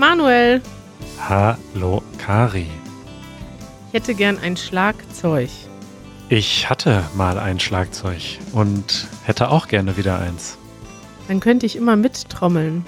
Manuel. 0.00 0.62
Hallo, 1.18 2.02
Kari. 2.16 2.66
Ich 3.88 3.92
hätte 3.92 4.14
gern 4.14 4.38
ein 4.38 4.56
Schlagzeug. 4.56 5.50
Ich 6.30 6.70
hatte 6.70 7.04
mal 7.14 7.38
ein 7.38 7.60
Schlagzeug 7.60 8.38
und 8.52 9.08
hätte 9.24 9.50
auch 9.50 9.68
gerne 9.68 9.98
wieder 9.98 10.18
eins. 10.18 10.56
Dann 11.28 11.38
könnte 11.40 11.66
ich 11.66 11.76
immer 11.76 11.96
mittrommeln. 11.96 12.86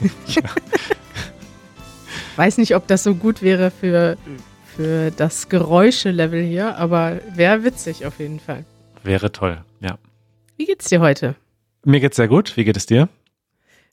ja. 0.26 0.42
Weiß 2.36 2.58
nicht, 2.58 2.76
ob 2.76 2.86
das 2.88 3.02
so 3.02 3.14
gut 3.14 3.40
wäre 3.40 3.70
für, 3.70 4.18
für 4.76 5.10
das 5.12 5.48
Geräuschelevel 5.48 6.42
hier, 6.42 6.76
aber 6.76 7.20
wäre 7.34 7.64
witzig 7.64 8.04
auf 8.04 8.18
jeden 8.18 8.38
Fall. 8.38 8.66
Wäre 9.02 9.32
toll, 9.32 9.64
ja. 9.80 9.96
Wie 10.58 10.66
geht's 10.66 10.90
dir 10.90 11.00
heute? 11.00 11.36
Mir 11.86 12.00
geht's 12.00 12.16
sehr 12.16 12.28
gut. 12.28 12.54
Wie 12.58 12.64
geht 12.64 12.76
es 12.76 12.84
dir? 12.84 13.08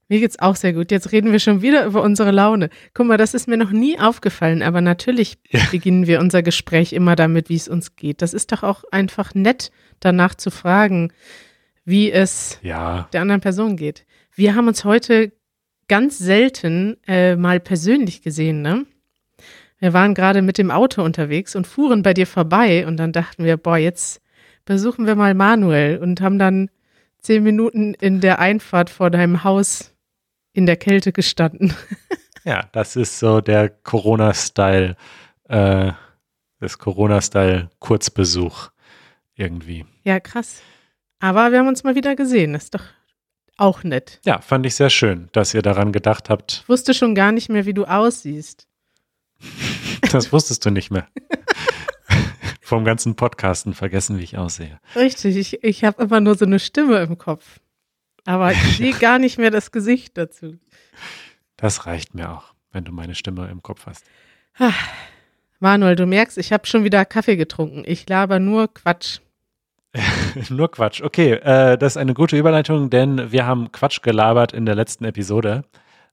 Mir 0.09 0.19
geht's 0.19 0.39
auch 0.39 0.55
sehr 0.55 0.73
gut. 0.73 0.91
Jetzt 0.91 1.11
reden 1.11 1.31
wir 1.31 1.39
schon 1.39 1.61
wieder 1.61 1.85
über 1.85 2.03
unsere 2.03 2.31
Laune. 2.31 2.69
Guck 2.93 3.07
mal, 3.07 3.17
das 3.17 3.33
ist 3.33 3.47
mir 3.47 3.57
noch 3.57 3.71
nie 3.71 3.99
aufgefallen, 3.99 4.61
aber 4.61 4.81
natürlich 4.81 5.37
ja. 5.49 5.61
beginnen 5.71 6.07
wir 6.07 6.19
unser 6.19 6.43
Gespräch 6.43 6.93
immer 6.93 7.15
damit, 7.15 7.49
wie 7.49 7.55
es 7.55 7.67
uns 7.67 7.95
geht. 7.95 8.21
Das 8.21 8.33
ist 8.33 8.51
doch 8.51 8.63
auch 8.63 8.83
einfach 8.91 9.33
nett, 9.33 9.71
danach 9.99 10.35
zu 10.35 10.51
fragen, 10.51 11.11
wie 11.85 12.11
es 12.11 12.59
ja. 12.61 13.07
der 13.13 13.21
anderen 13.21 13.41
Person 13.41 13.77
geht. 13.77 14.05
Wir 14.35 14.55
haben 14.55 14.67
uns 14.67 14.83
heute 14.83 15.31
ganz 15.87 16.17
selten 16.17 16.97
äh, 17.07 17.35
mal 17.35 17.59
persönlich 17.59 18.21
gesehen, 18.21 18.61
ne? 18.61 18.85
Wir 19.79 19.91
waren 19.91 20.13
gerade 20.13 20.41
mit 20.41 20.57
dem 20.57 20.71
Auto 20.71 21.03
unterwegs 21.03 21.57
und 21.57 21.67
fuhren 21.67 22.03
bei 22.03 22.13
dir 22.13 22.25
vorbei 22.25 22.87
und 22.87 22.95
dann 22.95 23.11
dachten 23.11 23.43
wir, 23.43 23.57
boah, 23.57 23.77
jetzt 23.77 24.21
besuchen 24.63 25.05
wir 25.05 25.15
mal 25.15 25.33
Manuel 25.33 25.97
und 25.97 26.21
haben 26.21 26.39
dann 26.39 26.69
zehn 27.19 27.43
Minuten 27.43 27.93
in 27.93 28.21
der 28.21 28.39
Einfahrt 28.39 28.89
vor 28.89 29.09
deinem 29.09 29.43
Haus 29.43 29.92
in 30.53 30.65
der 30.65 30.77
Kälte 30.77 31.11
gestanden. 31.11 31.73
ja, 32.43 32.69
das 32.71 32.95
ist 32.95 33.19
so 33.19 33.41
der 33.41 33.69
Corona-Style, 33.69 34.95
äh, 35.49 35.91
das 36.59 36.77
Corona-Style 36.77 37.69
Kurzbesuch 37.79 38.69
irgendwie. 39.35 39.85
Ja, 40.03 40.19
krass. 40.19 40.61
Aber 41.19 41.51
wir 41.51 41.59
haben 41.59 41.67
uns 41.67 41.83
mal 41.83 41.95
wieder 41.95 42.15
gesehen. 42.15 42.53
Das 42.53 42.65
ist 42.65 42.75
doch 42.75 42.83
auch 43.57 43.83
nett. 43.83 44.19
Ja, 44.25 44.41
fand 44.41 44.65
ich 44.65 44.75
sehr 44.75 44.89
schön, 44.89 45.29
dass 45.31 45.53
ihr 45.53 45.61
daran 45.61 45.91
gedacht 45.91 46.29
habt. 46.29 46.61
Ich 46.63 46.69
wusste 46.69 46.93
schon 46.93 47.15
gar 47.15 47.31
nicht 47.31 47.49
mehr, 47.49 47.65
wie 47.65 47.73
du 47.73 47.85
aussiehst. 47.85 48.67
das 50.11 50.31
wusstest 50.31 50.65
du 50.65 50.69
nicht 50.69 50.91
mehr. 50.91 51.07
Vom 52.61 52.85
ganzen 52.85 53.15
Podcasten 53.15 53.73
vergessen, 53.73 54.17
wie 54.17 54.23
ich 54.23 54.37
aussehe. 54.37 54.79
Richtig, 54.95 55.35
ich, 55.35 55.63
ich 55.63 55.83
habe 55.83 56.03
immer 56.03 56.19
nur 56.19 56.35
so 56.35 56.45
eine 56.45 56.59
Stimme 56.59 56.99
im 57.01 57.17
Kopf. 57.17 57.59
Aber 58.25 58.51
ich 58.51 58.77
sehe 58.77 58.93
gar 58.99 59.19
nicht 59.19 59.37
mehr 59.37 59.51
das 59.51 59.71
Gesicht 59.71 60.17
dazu. 60.17 60.57
Das 61.57 61.85
reicht 61.85 62.13
mir 62.13 62.31
auch, 62.31 62.53
wenn 62.71 62.83
du 62.83 62.91
meine 62.91 63.15
Stimme 63.15 63.49
im 63.49 63.61
Kopf 63.61 63.85
hast. 63.85 64.05
Manuel, 65.59 65.95
du 65.95 66.05
merkst, 66.05 66.37
ich 66.37 66.51
habe 66.51 66.67
schon 66.67 66.83
wieder 66.83 67.05
Kaffee 67.05 67.37
getrunken. 67.37 67.83
Ich 67.85 68.07
laber 68.07 68.39
nur 68.39 68.73
Quatsch. 68.73 69.19
nur 70.49 70.69
Quatsch. 70.71 71.01
Okay, 71.01 71.33
äh, 71.33 71.77
das 71.77 71.93
ist 71.93 71.97
eine 71.97 72.13
gute 72.13 72.37
Überleitung, 72.37 72.89
denn 72.89 73.31
wir 73.31 73.45
haben 73.45 73.71
Quatsch 73.71 74.01
gelabert 74.01 74.53
in 74.53 74.65
der 74.65 74.75
letzten 74.75 75.05
Episode. 75.05 75.63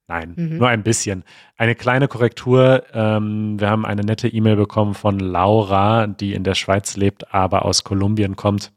Nein, 0.07 0.33
mhm. 0.35 0.57
nur 0.57 0.67
ein 0.67 0.83
bisschen. 0.83 1.23
Eine 1.57 1.75
kleine 1.75 2.07
Korrektur. 2.07 2.83
Ähm, 2.93 3.59
wir 3.59 3.69
haben 3.69 3.85
eine 3.85 4.03
nette 4.03 4.27
E-Mail 4.27 4.55
bekommen 4.55 4.93
von 4.93 5.19
Laura, 5.19 6.07
die 6.07 6.33
in 6.33 6.43
der 6.43 6.55
Schweiz 6.55 6.95
lebt, 6.97 7.33
aber 7.33 7.65
aus 7.65 7.83
Kolumbien 7.83 8.35
kommt. 8.35 8.71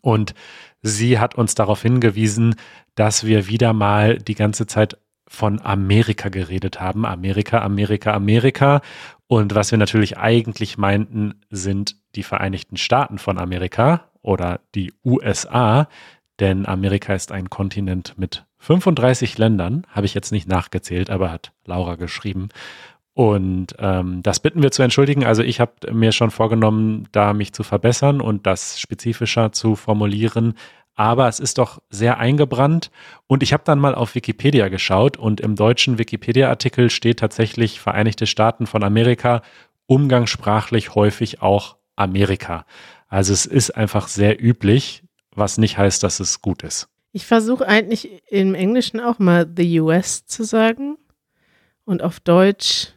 Und 0.00 0.34
sie 0.84 1.18
hat 1.18 1.34
uns 1.34 1.56
darauf 1.56 1.82
hingewiesen, 1.82 2.54
dass 2.94 3.24
wir 3.24 3.48
wieder 3.48 3.72
mal 3.72 4.18
die 4.18 4.34
ganze 4.36 4.66
Zeit 4.66 4.98
von 5.26 5.60
Amerika 5.62 6.28
geredet 6.28 6.80
haben. 6.80 7.06
Amerika, 7.06 7.62
Amerika, 7.62 8.12
Amerika. 8.12 8.82
Und 9.26 9.54
was 9.54 9.70
wir 9.70 9.78
natürlich 9.78 10.18
eigentlich 10.18 10.78
meinten, 10.78 11.40
sind 11.50 11.96
die 12.14 12.22
Vereinigten 12.22 12.76
Staaten 12.76 13.18
von 13.18 13.38
Amerika 13.38 14.10
oder 14.22 14.60
die 14.74 14.92
USA. 15.04 15.88
Denn 16.38 16.66
Amerika 16.66 17.14
ist 17.14 17.32
ein 17.32 17.48
Kontinent 17.48 18.18
mit 18.18 18.44
35 18.58 19.38
Ländern. 19.38 19.86
Habe 19.88 20.06
ich 20.06 20.14
jetzt 20.14 20.32
nicht 20.32 20.46
nachgezählt, 20.46 21.08
aber 21.08 21.32
hat 21.32 21.52
Laura 21.64 21.94
geschrieben. 21.96 22.50
Und 23.14 23.76
ähm, 23.78 24.22
das 24.24 24.40
bitten 24.40 24.62
wir 24.62 24.72
zu 24.72 24.82
entschuldigen. 24.82 25.24
Also 25.24 25.42
ich 25.42 25.60
habe 25.60 25.72
mir 25.92 26.10
schon 26.10 26.32
vorgenommen, 26.32 27.08
da 27.12 27.32
mich 27.32 27.52
zu 27.52 27.62
verbessern 27.62 28.20
und 28.20 28.44
das 28.46 28.80
spezifischer 28.80 29.52
zu 29.52 29.76
formulieren. 29.76 30.54
Aber 30.96 31.28
es 31.28 31.38
ist 31.38 31.58
doch 31.58 31.80
sehr 31.90 32.18
eingebrannt. 32.18 32.90
Und 33.28 33.44
ich 33.44 33.52
habe 33.52 33.62
dann 33.64 33.78
mal 33.78 33.94
auf 33.94 34.16
Wikipedia 34.16 34.68
geschaut 34.68 35.16
und 35.16 35.40
im 35.40 35.54
deutschen 35.54 35.98
Wikipedia-Artikel 35.98 36.90
steht 36.90 37.20
tatsächlich 37.20 37.80
Vereinigte 37.80 38.26
Staaten 38.26 38.66
von 38.66 38.82
Amerika, 38.82 39.42
umgangssprachlich 39.86 40.96
häufig 40.96 41.40
auch 41.40 41.76
Amerika. 41.94 42.66
Also 43.08 43.32
es 43.32 43.46
ist 43.46 43.70
einfach 43.70 44.08
sehr 44.08 44.42
üblich, 44.42 45.04
was 45.34 45.58
nicht 45.58 45.78
heißt, 45.78 46.02
dass 46.02 46.18
es 46.18 46.40
gut 46.40 46.64
ist. 46.64 46.88
Ich 47.12 47.26
versuche 47.26 47.66
eigentlich 47.68 48.22
im 48.28 48.56
Englischen 48.56 48.98
auch 48.98 49.20
mal 49.20 49.48
the 49.56 49.80
US 49.80 50.26
zu 50.26 50.42
sagen 50.42 50.96
und 51.84 52.02
auf 52.02 52.18
Deutsch 52.18 52.94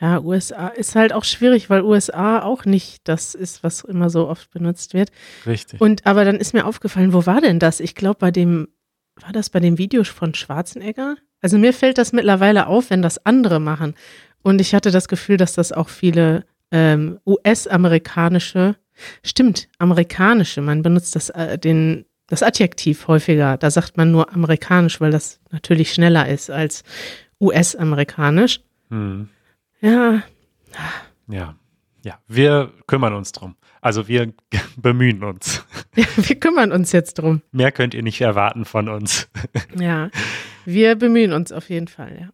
ja, 0.00 0.20
USA 0.20 0.68
ist 0.68 0.94
halt 0.94 1.12
auch 1.12 1.24
schwierig, 1.24 1.70
weil 1.70 1.82
USA 1.82 2.42
auch 2.42 2.64
nicht 2.66 3.08
das 3.08 3.34
ist, 3.34 3.62
was 3.62 3.82
immer 3.82 4.10
so 4.10 4.28
oft 4.28 4.50
benutzt 4.50 4.92
wird. 4.92 5.10
Richtig. 5.46 5.80
Und 5.80 6.04
aber 6.04 6.24
dann 6.24 6.36
ist 6.36 6.52
mir 6.52 6.66
aufgefallen, 6.66 7.14
wo 7.14 7.24
war 7.24 7.40
denn 7.40 7.58
das? 7.58 7.80
Ich 7.80 7.94
glaube, 7.94 8.18
bei 8.18 8.30
dem, 8.30 8.68
war 9.20 9.32
das 9.32 9.48
bei 9.48 9.60
dem 9.60 9.78
Video 9.78 10.04
von 10.04 10.34
Schwarzenegger? 10.34 11.16
Also 11.40 11.56
mir 11.56 11.72
fällt 11.72 11.96
das 11.96 12.12
mittlerweile 12.12 12.66
auf, 12.66 12.90
wenn 12.90 13.00
das 13.00 13.24
andere 13.24 13.58
machen. 13.58 13.94
Und 14.42 14.60
ich 14.60 14.74
hatte 14.74 14.90
das 14.90 15.08
Gefühl, 15.08 15.38
dass 15.38 15.54
das 15.54 15.72
auch 15.72 15.88
viele 15.88 16.44
ähm, 16.70 17.18
US-amerikanische, 17.24 18.76
stimmt, 19.22 19.68
amerikanische, 19.78 20.60
man 20.60 20.82
benutzt 20.82 21.16
das, 21.16 21.30
äh, 21.30 21.58
den, 21.58 22.04
das 22.26 22.42
Adjektiv 22.42 23.08
häufiger. 23.08 23.56
Da 23.56 23.70
sagt 23.70 23.96
man 23.96 24.10
nur 24.10 24.32
amerikanisch, 24.32 25.00
weil 25.00 25.10
das 25.10 25.40
natürlich 25.50 25.94
schneller 25.94 26.28
ist 26.28 26.50
als 26.50 26.84
US-amerikanisch. 27.40 28.60
Hm. 28.90 29.30
Ja. 29.80 30.22
Ja. 31.28 31.56
Ja, 32.04 32.20
wir 32.28 32.72
kümmern 32.86 33.14
uns 33.14 33.32
drum. 33.32 33.56
Also 33.80 34.06
wir 34.06 34.32
bemühen 34.76 35.24
uns. 35.24 35.64
Ja, 35.96 36.04
wir 36.16 36.38
kümmern 36.38 36.70
uns 36.70 36.92
jetzt 36.92 37.14
drum. 37.14 37.42
Mehr 37.50 37.72
könnt 37.72 37.94
ihr 37.94 38.02
nicht 38.04 38.20
erwarten 38.20 38.64
von 38.64 38.88
uns. 38.88 39.28
Ja, 39.78 40.10
wir 40.64 40.94
bemühen 40.94 41.32
uns 41.32 41.52
auf 41.52 41.68
jeden 41.68 41.88
Fall, 41.88 42.16
ja. 42.20 42.28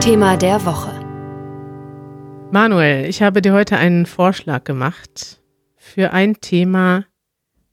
Thema 0.00 0.36
der 0.36 0.64
Woche. 0.64 0.92
Manuel, 2.52 3.06
ich 3.06 3.20
habe 3.20 3.42
dir 3.42 3.52
heute 3.52 3.76
einen 3.76 4.06
Vorschlag 4.06 4.64
gemacht 4.64 5.42
für 5.76 6.12
ein 6.12 6.40
Thema, 6.40 7.04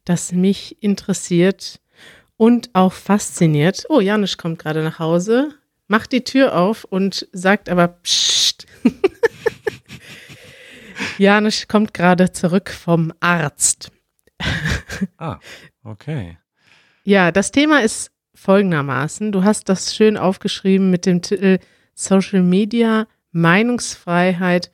das 0.04 0.34
mich 0.34 0.82
interessiert 0.84 1.80
und 2.36 2.72
auch 2.74 2.94
fasziniert. 2.94 3.86
Oh, 3.90 4.02
Janusz 4.02 4.38
kommt 4.38 4.60
gerade 4.60 4.84
nach 4.84 5.00
Hause 5.00 5.54
macht 5.88 6.12
die 6.12 6.24
Tür 6.24 6.56
auf 6.56 6.84
und 6.84 7.28
sagt 7.32 7.70
aber 7.70 7.88
Psst. 7.88 8.66
Janusz 11.18 11.68
kommt 11.68 11.94
gerade 11.94 12.32
zurück 12.32 12.70
vom 12.70 13.14
Arzt. 13.20 13.92
ah, 15.18 15.40
okay. 15.84 16.38
Ja, 17.04 17.32
das 17.32 17.52
Thema 17.52 17.82
ist 17.82 18.12
folgendermaßen. 18.34 19.32
Du 19.32 19.44
hast 19.44 19.70
das 19.70 19.96
schön 19.96 20.18
aufgeschrieben 20.18 20.90
mit 20.90 21.06
dem 21.06 21.22
Titel 21.22 21.60
Social 21.94 22.42
Media, 22.42 23.08
Meinungsfreiheit 23.32 24.72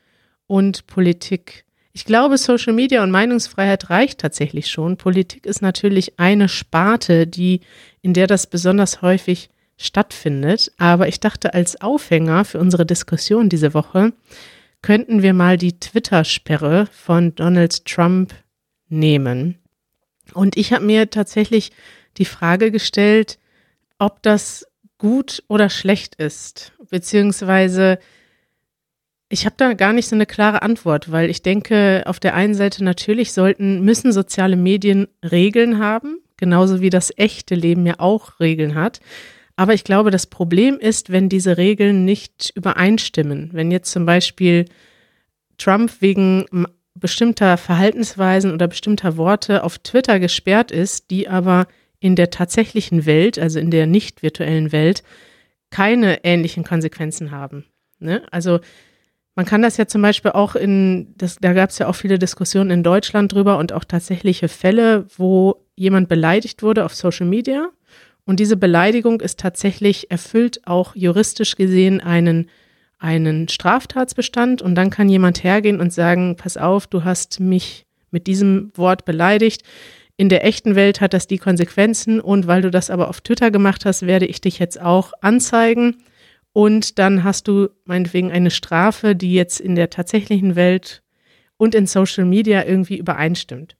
und 0.47 0.87
Politik. 0.87 1.65
Ich 1.93 2.05
glaube, 2.05 2.37
Social 2.37 2.73
Media 2.73 3.03
und 3.03 3.11
Meinungsfreiheit 3.11 3.89
reicht 3.89 4.19
tatsächlich 4.19 4.67
schon. 4.67 4.97
Politik 4.97 5.45
ist 5.45 5.61
natürlich 5.61 6.19
eine 6.19 6.47
Sparte, 6.47 7.27
die, 7.27 7.61
in 8.01 8.13
der 8.13 8.27
das 8.27 8.47
besonders 8.47 9.01
häufig 9.01 9.49
stattfindet. 9.85 10.71
Aber 10.77 11.07
ich 11.07 11.19
dachte, 11.19 11.53
als 11.53 11.81
Aufhänger 11.81 12.45
für 12.45 12.59
unsere 12.59 12.85
Diskussion 12.85 13.49
diese 13.49 13.73
Woche 13.73 14.13
könnten 14.81 15.21
wir 15.21 15.33
mal 15.33 15.57
die 15.57 15.79
Twitter-Sperre 15.79 16.87
von 16.91 17.35
Donald 17.35 17.85
Trump 17.85 18.33
nehmen. 18.89 19.59
Und 20.33 20.57
ich 20.57 20.73
habe 20.73 20.85
mir 20.85 21.09
tatsächlich 21.09 21.71
die 22.17 22.25
Frage 22.25 22.71
gestellt, 22.71 23.37
ob 23.99 24.21
das 24.23 24.65
gut 24.97 25.43
oder 25.47 25.69
schlecht 25.69 26.15
ist, 26.15 26.73
beziehungsweise 26.89 27.99
ich 29.29 29.45
habe 29.45 29.55
da 29.57 29.73
gar 29.73 29.93
nicht 29.93 30.09
so 30.09 30.15
eine 30.15 30.25
klare 30.25 30.61
Antwort, 30.61 31.11
weil 31.11 31.29
ich 31.29 31.41
denke, 31.41 32.03
auf 32.05 32.19
der 32.19 32.35
einen 32.35 32.53
Seite 32.53 32.83
natürlich 32.83 33.31
sollten, 33.31 33.81
müssen 33.81 34.11
soziale 34.11 34.57
Medien 34.57 35.07
Regeln 35.23 35.79
haben, 35.79 36.19
genauso 36.35 36.81
wie 36.81 36.89
das 36.89 37.13
echte 37.17 37.55
Leben 37.55 37.85
ja 37.85 37.95
auch 37.99 38.39
Regeln 38.39 38.75
hat. 38.75 38.99
Aber 39.61 39.75
ich 39.75 39.83
glaube, 39.83 40.09
das 40.09 40.25
Problem 40.25 40.79
ist, 40.79 41.11
wenn 41.11 41.29
diese 41.29 41.55
Regeln 41.55 42.03
nicht 42.03 42.51
übereinstimmen. 42.55 43.51
Wenn 43.53 43.69
jetzt 43.69 43.91
zum 43.91 44.07
Beispiel 44.07 44.65
Trump 45.59 46.01
wegen 46.01 46.45
bestimmter 46.95 47.57
Verhaltensweisen 47.57 48.53
oder 48.53 48.67
bestimmter 48.67 49.17
Worte 49.17 49.63
auf 49.63 49.77
Twitter 49.77 50.19
gesperrt 50.19 50.71
ist, 50.71 51.11
die 51.11 51.29
aber 51.29 51.67
in 51.99 52.15
der 52.15 52.31
tatsächlichen 52.31 53.05
Welt, 53.05 53.37
also 53.37 53.59
in 53.59 53.69
der 53.69 53.85
nicht 53.85 54.23
virtuellen 54.23 54.71
Welt, 54.71 55.03
keine 55.69 56.23
ähnlichen 56.23 56.63
Konsequenzen 56.63 57.29
haben. 57.29 57.65
Ne? 57.99 58.23
Also 58.31 58.61
man 59.35 59.45
kann 59.45 59.61
das 59.61 59.77
ja 59.77 59.85
zum 59.85 60.01
Beispiel 60.01 60.31
auch 60.31 60.55
in, 60.55 61.13
das, 61.17 61.35
da 61.39 61.53
gab 61.53 61.69
es 61.69 61.77
ja 61.77 61.85
auch 61.85 61.95
viele 61.95 62.17
Diskussionen 62.17 62.71
in 62.71 62.81
Deutschland 62.81 63.31
drüber 63.31 63.59
und 63.59 63.73
auch 63.73 63.83
tatsächliche 63.83 64.47
Fälle, 64.47 65.05
wo 65.17 65.67
jemand 65.75 66.09
beleidigt 66.09 66.63
wurde 66.63 66.83
auf 66.83 66.95
Social 66.95 67.27
Media. 67.27 67.69
Und 68.25 68.39
diese 68.39 68.57
Beleidigung 68.57 69.21
ist 69.21 69.39
tatsächlich 69.39 70.11
erfüllt 70.11 70.61
auch 70.65 70.95
juristisch 70.95 71.55
gesehen 71.55 72.01
einen, 72.01 72.49
einen 72.99 73.47
Straftatsbestand. 73.47 74.61
Und 74.61 74.75
dann 74.75 74.89
kann 74.89 75.09
jemand 75.09 75.43
hergehen 75.43 75.79
und 75.79 75.91
sagen, 75.91 76.35
pass 76.35 76.57
auf, 76.57 76.87
du 76.87 77.03
hast 77.03 77.39
mich 77.39 77.85
mit 78.11 78.27
diesem 78.27 78.71
Wort 78.75 79.05
beleidigt. 79.05 79.63
In 80.17 80.29
der 80.29 80.45
echten 80.45 80.75
Welt 80.75 81.01
hat 81.01 81.13
das 81.13 81.25
die 81.25 81.39
Konsequenzen 81.39 82.19
und 82.19 82.45
weil 82.45 82.61
du 82.61 82.69
das 82.69 82.89
aber 82.89 83.09
auf 83.09 83.21
Twitter 83.21 83.49
gemacht 83.49 83.85
hast, 83.85 84.05
werde 84.05 84.27
ich 84.27 84.39
dich 84.39 84.59
jetzt 84.59 84.79
auch 84.79 85.13
anzeigen 85.21 85.95
und 86.53 86.99
dann 86.99 87.23
hast 87.23 87.47
du 87.47 87.69
meinetwegen 87.85 88.31
eine 88.31 88.51
Strafe, 88.51 89.15
die 89.15 89.33
jetzt 89.33 89.59
in 89.59 89.75
der 89.75 89.89
tatsächlichen 89.89 90.55
Welt 90.55 91.01
und 91.57 91.75
in 91.75 91.87
Social 91.87 92.25
Media 92.25 92.65
irgendwie 92.65 92.97
übereinstimmt. 92.97 93.77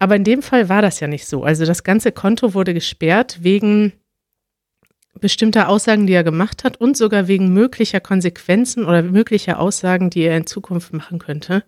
Aber 0.00 0.16
in 0.16 0.24
dem 0.24 0.42
Fall 0.42 0.68
war 0.68 0.82
das 0.82 0.98
ja 0.98 1.06
nicht 1.06 1.26
so. 1.26 1.44
Also 1.44 1.66
das 1.66 1.84
ganze 1.84 2.10
Konto 2.10 2.54
wurde 2.54 2.74
gesperrt 2.74 3.38
wegen 3.42 3.92
bestimmter 5.20 5.68
Aussagen, 5.68 6.06
die 6.06 6.14
er 6.14 6.24
gemacht 6.24 6.64
hat 6.64 6.78
und 6.78 6.96
sogar 6.96 7.28
wegen 7.28 7.52
möglicher 7.52 8.00
Konsequenzen 8.00 8.86
oder 8.86 9.02
möglicher 9.02 9.60
Aussagen, 9.60 10.08
die 10.08 10.22
er 10.22 10.38
in 10.38 10.46
Zukunft 10.46 10.94
machen 10.94 11.18
könnte. 11.18 11.64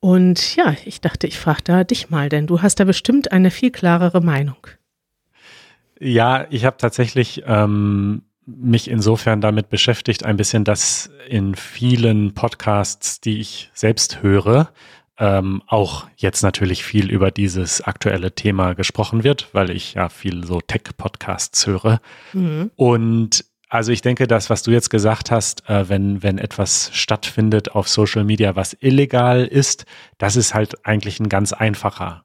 Und 0.00 0.56
ja, 0.56 0.74
ich 0.86 1.02
dachte, 1.02 1.26
ich 1.26 1.38
frage 1.38 1.62
da 1.64 1.84
dich 1.84 2.08
mal, 2.08 2.30
denn 2.30 2.46
du 2.46 2.62
hast 2.62 2.80
da 2.80 2.84
bestimmt 2.84 3.32
eine 3.32 3.50
viel 3.50 3.70
klarere 3.70 4.22
Meinung. 4.22 4.66
Ja, 6.00 6.46
ich 6.48 6.64
habe 6.64 6.78
tatsächlich 6.78 7.42
ähm, 7.46 8.22
mich 8.46 8.88
insofern 8.88 9.42
damit 9.42 9.68
beschäftigt, 9.68 10.24
ein 10.24 10.38
bisschen, 10.38 10.64
dass 10.64 11.10
in 11.28 11.54
vielen 11.54 12.32
Podcasts, 12.32 13.20
die 13.20 13.40
ich 13.40 13.70
selbst 13.74 14.22
höre, 14.22 14.70
ähm, 15.18 15.62
auch 15.66 16.06
jetzt 16.16 16.42
natürlich 16.42 16.84
viel 16.84 17.10
über 17.10 17.30
dieses 17.30 17.80
aktuelle 17.80 18.34
Thema 18.34 18.74
gesprochen 18.74 19.24
wird, 19.24 19.48
weil 19.52 19.70
ich 19.70 19.94
ja 19.94 20.08
viel 20.08 20.44
so 20.44 20.60
Tech-Podcasts 20.60 21.66
höre. 21.66 22.00
Mhm. 22.32 22.70
Und 22.76 23.44
also 23.68 23.92
ich 23.92 24.02
denke, 24.02 24.26
das, 24.26 24.48
was 24.50 24.62
du 24.62 24.70
jetzt 24.70 24.90
gesagt 24.90 25.30
hast, 25.30 25.68
äh, 25.68 25.88
wenn, 25.88 26.22
wenn 26.22 26.38
etwas 26.38 26.90
stattfindet 26.92 27.72
auf 27.72 27.88
Social 27.88 28.24
Media, 28.24 28.56
was 28.56 28.76
illegal 28.80 29.44
ist, 29.44 29.86
das 30.18 30.36
ist 30.36 30.54
halt 30.54 30.86
eigentlich 30.86 31.18
ein 31.18 31.28
ganz 31.28 31.52
einfacher 31.52 32.24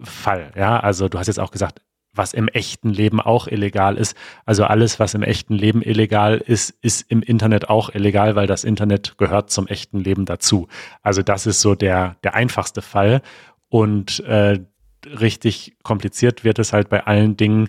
Fall. 0.00 0.52
Ja, 0.56 0.78
also 0.80 1.08
du 1.08 1.18
hast 1.18 1.26
jetzt 1.26 1.40
auch 1.40 1.50
gesagt, 1.50 1.80
was 2.18 2.34
im 2.34 2.48
echten 2.48 2.90
Leben 2.90 3.20
auch 3.20 3.46
illegal 3.46 3.96
ist. 3.96 4.16
Also 4.44 4.64
alles, 4.64 5.00
was 5.00 5.14
im 5.14 5.22
echten 5.22 5.54
Leben 5.54 5.80
illegal 5.80 6.38
ist, 6.38 6.70
ist 6.82 7.10
im 7.10 7.22
Internet 7.22 7.68
auch 7.70 7.94
illegal, 7.94 8.36
weil 8.36 8.46
das 8.46 8.64
Internet 8.64 9.16
gehört 9.16 9.50
zum 9.50 9.66
echten 9.66 10.00
Leben 10.00 10.26
dazu. 10.26 10.68
Also 11.02 11.22
das 11.22 11.46
ist 11.46 11.60
so 11.60 11.74
der, 11.74 12.16
der 12.24 12.34
einfachste 12.34 12.82
Fall. 12.82 13.22
Und 13.68 14.20
äh, 14.20 14.60
richtig 15.06 15.76
kompliziert 15.82 16.44
wird 16.44 16.58
es 16.58 16.72
halt 16.72 16.88
bei 16.88 17.06
allen 17.06 17.36
Dingen, 17.36 17.68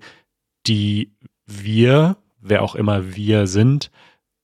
die 0.68 1.16
wir, 1.46 2.18
wer 2.42 2.64
auch 2.64 2.76
immer 2.76 3.16
wir 3.16 3.48
sind, 3.48 3.92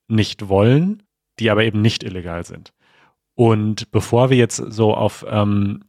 nicht 0.08 0.48
wollen, 0.48 1.04
die 1.40 1.50
aber 1.50 1.64
eben 1.64 1.82
nicht 1.82 2.04
illegal 2.04 2.46
sind. 2.46 2.74
Und 3.34 3.92
bevor 3.92 4.30
wir 4.30 4.38
jetzt 4.38 4.58
so 4.58 4.94
auf 4.94 5.26
ähm, 5.28 5.84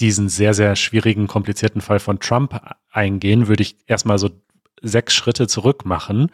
diesen 0.00 0.28
sehr, 0.28 0.54
sehr 0.54 0.76
schwierigen, 0.76 1.26
komplizierten 1.26 1.80
Fall 1.80 1.98
von 1.98 2.20
Trump 2.20 2.60
eingehen, 2.90 3.48
würde 3.48 3.62
ich 3.62 3.76
erstmal 3.86 4.18
so 4.18 4.30
sechs 4.82 5.14
Schritte 5.14 5.46
zurück 5.46 5.84
machen 5.84 6.30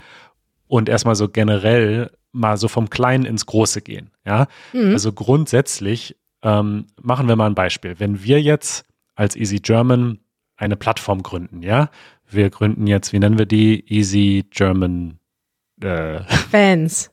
und 0.66 0.88
erstmal 0.88 1.14
so 1.14 1.28
generell 1.28 2.10
mal 2.32 2.56
so 2.56 2.68
vom 2.68 2.90
Kleinen 2.90 3.24
ins 3.24 3.46
Große 3.46 3.82
gehen. 3.82 4.10
Ja, 4.24 4.48
mhm. 4.72 4.92
also 4.92 5.12
grundsätzlich 5.12 6.16
ähm, 6.42 6.86
machen 7.00 7.28
wir 7.28 7.36
mal 7.36 7.46
ein 7.46 7.54
Beispiel. 7.54 7.98
Wenn 7.98 8.24
wir 8.24 8.40
jetzt 8.40 8.84
als 9.14 9.36
Easy 9.36 9.58
German 9.58 10.18
eine 10.56 10.76
Plattform 10.76 11.22
gründen, 11.22 11.62
ja, 11.62 11.90
wir 12.28 12.50
gründen 12.50 12.86
jetzt, 12.86 13.12
wie 13.12 13.18
nennen 13.18 13.38
wir 13.38 13.46
die? 13.46 13.84
Easy 13.92 14.44
German 14.50 15.18
äh, 15.80 16.20
Fans. 16.50 17.11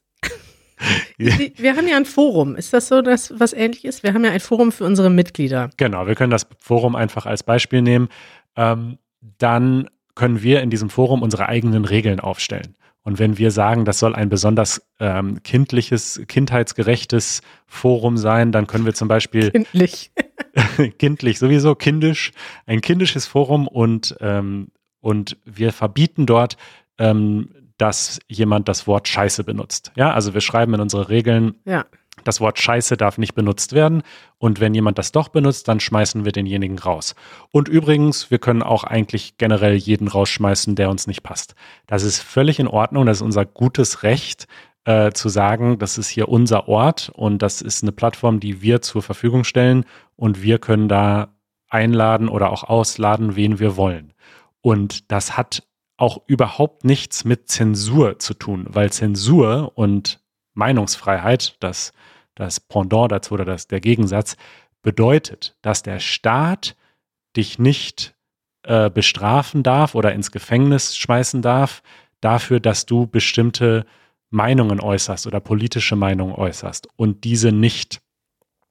Wir 1.18 1.76
haben 1.76 1.88
ja 1.88 1.98
ein 1.98 2.06
Forum. 2.06 2.56
Ist 2.56 2.74
das 2.74 2.88
so, 2.88 3.02
dass 3.02 3.38
was 3.40 3.54
ähnliches? 3.54 4.04
Wir 4.04 4.14
haben 4.14 4.24
ja 4.24 4.32
ein 4.32 4.40
Forum 4.40 4.72
für 4.72 4.86
unsere 4.86 5.10
Mitglieder. 5.10 5.70
Genau, 5.78 6.08
wir 6.08 6.16
können 6.16 6.32
das 6.32 6.48
Forum 6.58 6.96
einfach 6.96 7.26
als 7.26 7.44
Beispiel 7.44 7.82
nehmen. 7.82 8.10
Ähm, 8.56 8.98
dann 9.38 9.90
können 10.16 10.42
wir 10.42 10.62
in 10.62 10.70
diesem 10.70 10.90
Forum 10.90 11.22
unsere 11.22 11.48
eigenen 11.48 11.86
Regeln 11.86 12.20
aufstellen. 12.20 12.76
Und 13.04 13.20
wenn 13.20 13.38
wir 13.38 13.52
sagen, 13.52 13.86
das 13.86 14.00
soll 14.00 14.14
ein 14.14 14.30
besonders 14.30 14.82
ähm, 15.00 15.42
kindliches, 15.44 16.22
kindheitsgerechtes 16.28 17.42
Forum 17.66 18.18
sein, 18.18 18.52
dann 18.52 18.68
können 18.68 18.86
wir 18.86 18.94
zum 18.94 19.08
Beispiel 19.08 19.52
kindlich, 19.52 20.12
kindlich 21.00 21.40
sowieso 21.40 21.76
kindisch, 21.76 22.32
ein 22.66 22.82
kindisches 22.82 23.26
Forum 23.26 23.68
und 23.68 24.16
ähm, 24.20 24.68
und 25.02 25.38
wir 25.46 25.72
verbieten 25.72 26.26
dort 26.26 26.58
ähm, 26.98 27.50
dass 27.80 28.20
jemand 28.28 28.68
das 28.70 28.86
Wort 28.86 29.08
Scheiße 29.08 29.44
benutzt. 29.44 29.92
Ja, 29.96 30.14
also 30.14 30.34
wir 30.34 30.42
schreiben 30.42 30.74
in 30.76 30.82
unsere 30.82 31.10
Regeln, 31.10 31.56
ja. 31.66 31.86
das 32.24 32.42
Wort 32.42 32.60
Scheiße 32.60 32.98
darf 32.98 33.18
nicht 33.18 33.34
benutzt 33.34 33.74
werden. 33.74 34.04
Und 34.38 34.60
wenn 34.60 34.76
jemand 34.76 34.98
das 34.98 35.12
doch 35.12 35.30
benutzt, 35.30 35.68
dann 35.68 35.80
schmeißen 35.80 36.26
wir 36.26 36.32
denjenigen 36.32 36.78
raus. 36.78 37.16
Und 37.52 37.70
übrigens, 37.70 38.30
wir 38.30 38.38
können 38.38 38.62
auch 38.62 38.84
eigentlich 38.84 39.38
generell 39.38 39.76
jeden 39.76 40.08
rausschmeißen, 40.08 40.76
der 40.76 40.90
uns 40.90 41.08
nicht 41.08 41.24
passt. 41.24 41.56
Das 41.88 42.04
ist 42.04 42.20
völlig 42.20 42.60
in 42.60 42.68
Ordnung. 42.68 43.06
Das 43.06 43.18
ist 43.18 43.24
unser 43.24 43.46
gutes 43.46 44.04
Recht, 44.04 44.48
äh, 44.86 45.12
zu 45.12 45.30
sagen, 45.30 45.78
das 45.78 45.98
ist 45.98 46.08
hier 46.10 46.30
unser 46.30 46.68
Ort 46.68 47.12
und 47.14 47.42
das 47.42 47.62
ist 47.62 47.84
eine 47.84 47.92
Plattform, 47.92 48.40
die 48.40 48.62
wir 48.62 48.82
zur 48.82 49.02
Verfügung 49.02 49.44
stellen 49.44 49.86
und 50.16 50.42
wir 50.42 50.58
können 50.58 50.88
da 50.88 51.36
einladen 51.70 52.30
oder 52.30 52.50
auch 52.50 52.64
ausladen, 52.64 53.36
wen 53.36 53.60
wir 53.60 53.78
wollen. 53.78 54.14
Und 54.62 55.12
das 55.12 55.38
hat 55.38 55.64
auch 56.00 56.22
überhaupt 56.28 56.86
nichts 56.86 57.26
mit 57.26 57.50
Zensur 57.50 58.20
zu 58.20 58.34
tun, 58.34 58.66
weil 58.70 58.92
Zensur 58.92 59.74
und 59.76 60.22
Meinungsfreiheit, 60.54 61.58
das, 61.60 61.92
das 62.36 62.60
Pendant 62.60 63.12
dazu 63.12 63.34
oder 63.34 63.46
das, 63.46 63.68
der 63.68 63.82
Gegensatz, 63.82 64.38
bedeutet, 64.82 65.58
dass 65.62 65.84
der 65.84 66.00
Staat 66.00 66.76
dich 67.36 67.60
nicht 67.60 68.16
äh, 68.64 68.90
bestrafen 68.90 69.62
darf 69.62 69.94
oder 69.94 70.14
ins 70.14 70.32
Gefängnis 70.32 70.96
schmeißen 70.96 71.42
darf 71.42 71.84
dafür, 72.22 72.60
dass 72.60 72.86
du 72.86 73.08
bestimmte 73.08 73.86
Meinungen 74.30 74.80
äußerst 74.80 75.28
oder 75.28 75.40
politische 75.40 75.96
Meinungen 75.96 76.34
äußerst 76.34 76.88
und 76.96 77.24
diese 77.24 77.52
nicht, 77.52 78.02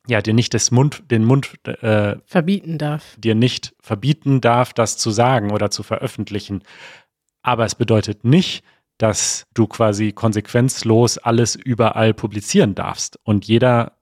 ja, 0.06 0.22
dir 0.22 0.34
nicht 0.34 0.54
das 0.54 0.70
Mund, 0.70 1.02
den 1.10 1.24
Mund 1.24 1.54
äh, 1.66 2.16
verbieten 2.24 2.78
darf. 2.78 3.16
Dir 3.18 3.34
nicht 3.34 3.74
verbieten 3.80 4.40
darf, 4.40 4.72
das 4.72 4.96
zu 4.96 5.10
sagen 5.10 5.50
oder 5.50 5.70
zu 5.70 5.82
veröffentlichen, 5.82 6.62
aber 7.42 7.64
es 7.64 7.74
bedeutet 7.74 8.24
nicht, 8.24 8.64
dass 8.98 9.46
du 9.54 9.66
quasi 9.66 10.12
konsequenzlos 10.12 11.18
alles 11.18 11.54
überall 11.54 12.12
publizieren 12.12 12.74
darfst. 12.74 13.18
Und 13.22 13.46
jeder, 13.46 13.92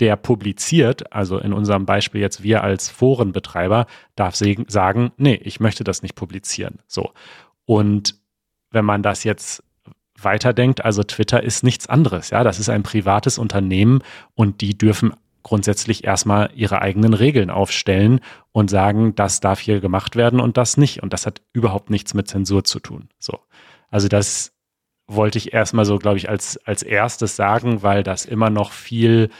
der 0.00 0.16
publiziert, 0.16 1.12
also 1.12 1.38
in 1.38 1.52
unserem 1.52 1.86
Beispiel 1.86 2.20
jetzt 2.20 2.42
wir 2.42 2.64
als 2.64 2.90
Forenbetreiber, 2.90 3.86
darf 4.16 4.34
sagen, 4.34 5.12
nee, 5.16 5.40
ich 5.44 5.60
möchte 5.60 5.84
das 5.84 6.02
nicht 6.02 6.16
publizieren. 6.16 6.80
So. 6.88 7.12
Und 7.64 8.16
wenn 8.72 8.84
man 8.84 9.02
das 9.02 9.22
jetzt 9.22 9.62
weiterdenkt, 10.20 10.84
also 10.84 11.04
Twitter 11.04 11.42
ist 11.42 11.62
nichts 11.62 11.88
anderes, 11.88 12.30
ja, 12.30 12.42
das 12.42 12.58
ist 12.58 12.68
ein 12.68 12.82
privates 12.82 13.38
Unternehmen 13.38 14.02
und 14.34 14.60
die 14.60 14.76
dürfen 14.76 15.14
grundsätzlich 15.42 16.04
erstmal 16.04 16.50
ihre 16.54 16.82
eigenen 16.82 17.14
Regeln 17.14 17.50
aufstellen 17.50 18.20
und 18.52 18.70
sagen, 18.70 19.14
das 19.14 19.40
darf 19.40 19.60
hier 19.60 19.80
gemacht 19.80 20.16
werden 20.16 20.40
und 20.40 20.56
das 20.56 20.76
nicht. 20.76 21.02
Und 21.02 21.12
das 21.12 21.26
hat 21.26 21.42
überhaupt 21.52 21.90
nichts 21.90 22.14
mit 22.14 22.28
Zensur 22.28 22.64
zu 22.64 22.80
tun. 22.80 23.08
So. 23.18 23.38
Also 23.90 24.08
das 24.08 24.52
wollte 25.06 25.38
ich 25.38 25.52
erstmal 25.52 25.84
so, 25.84 25.98
glaube 25.98 26.16
ich, 26.16 26.28
als, 26.28 26.58
als 26.66 26.82
erstes 26.82 27.36
sagen, 27.36 27.82
weil 27.82 28.02
das 28.02 28.24
immer 28.24 28.50
noch 28.50 28.72
viel 28.72 29.30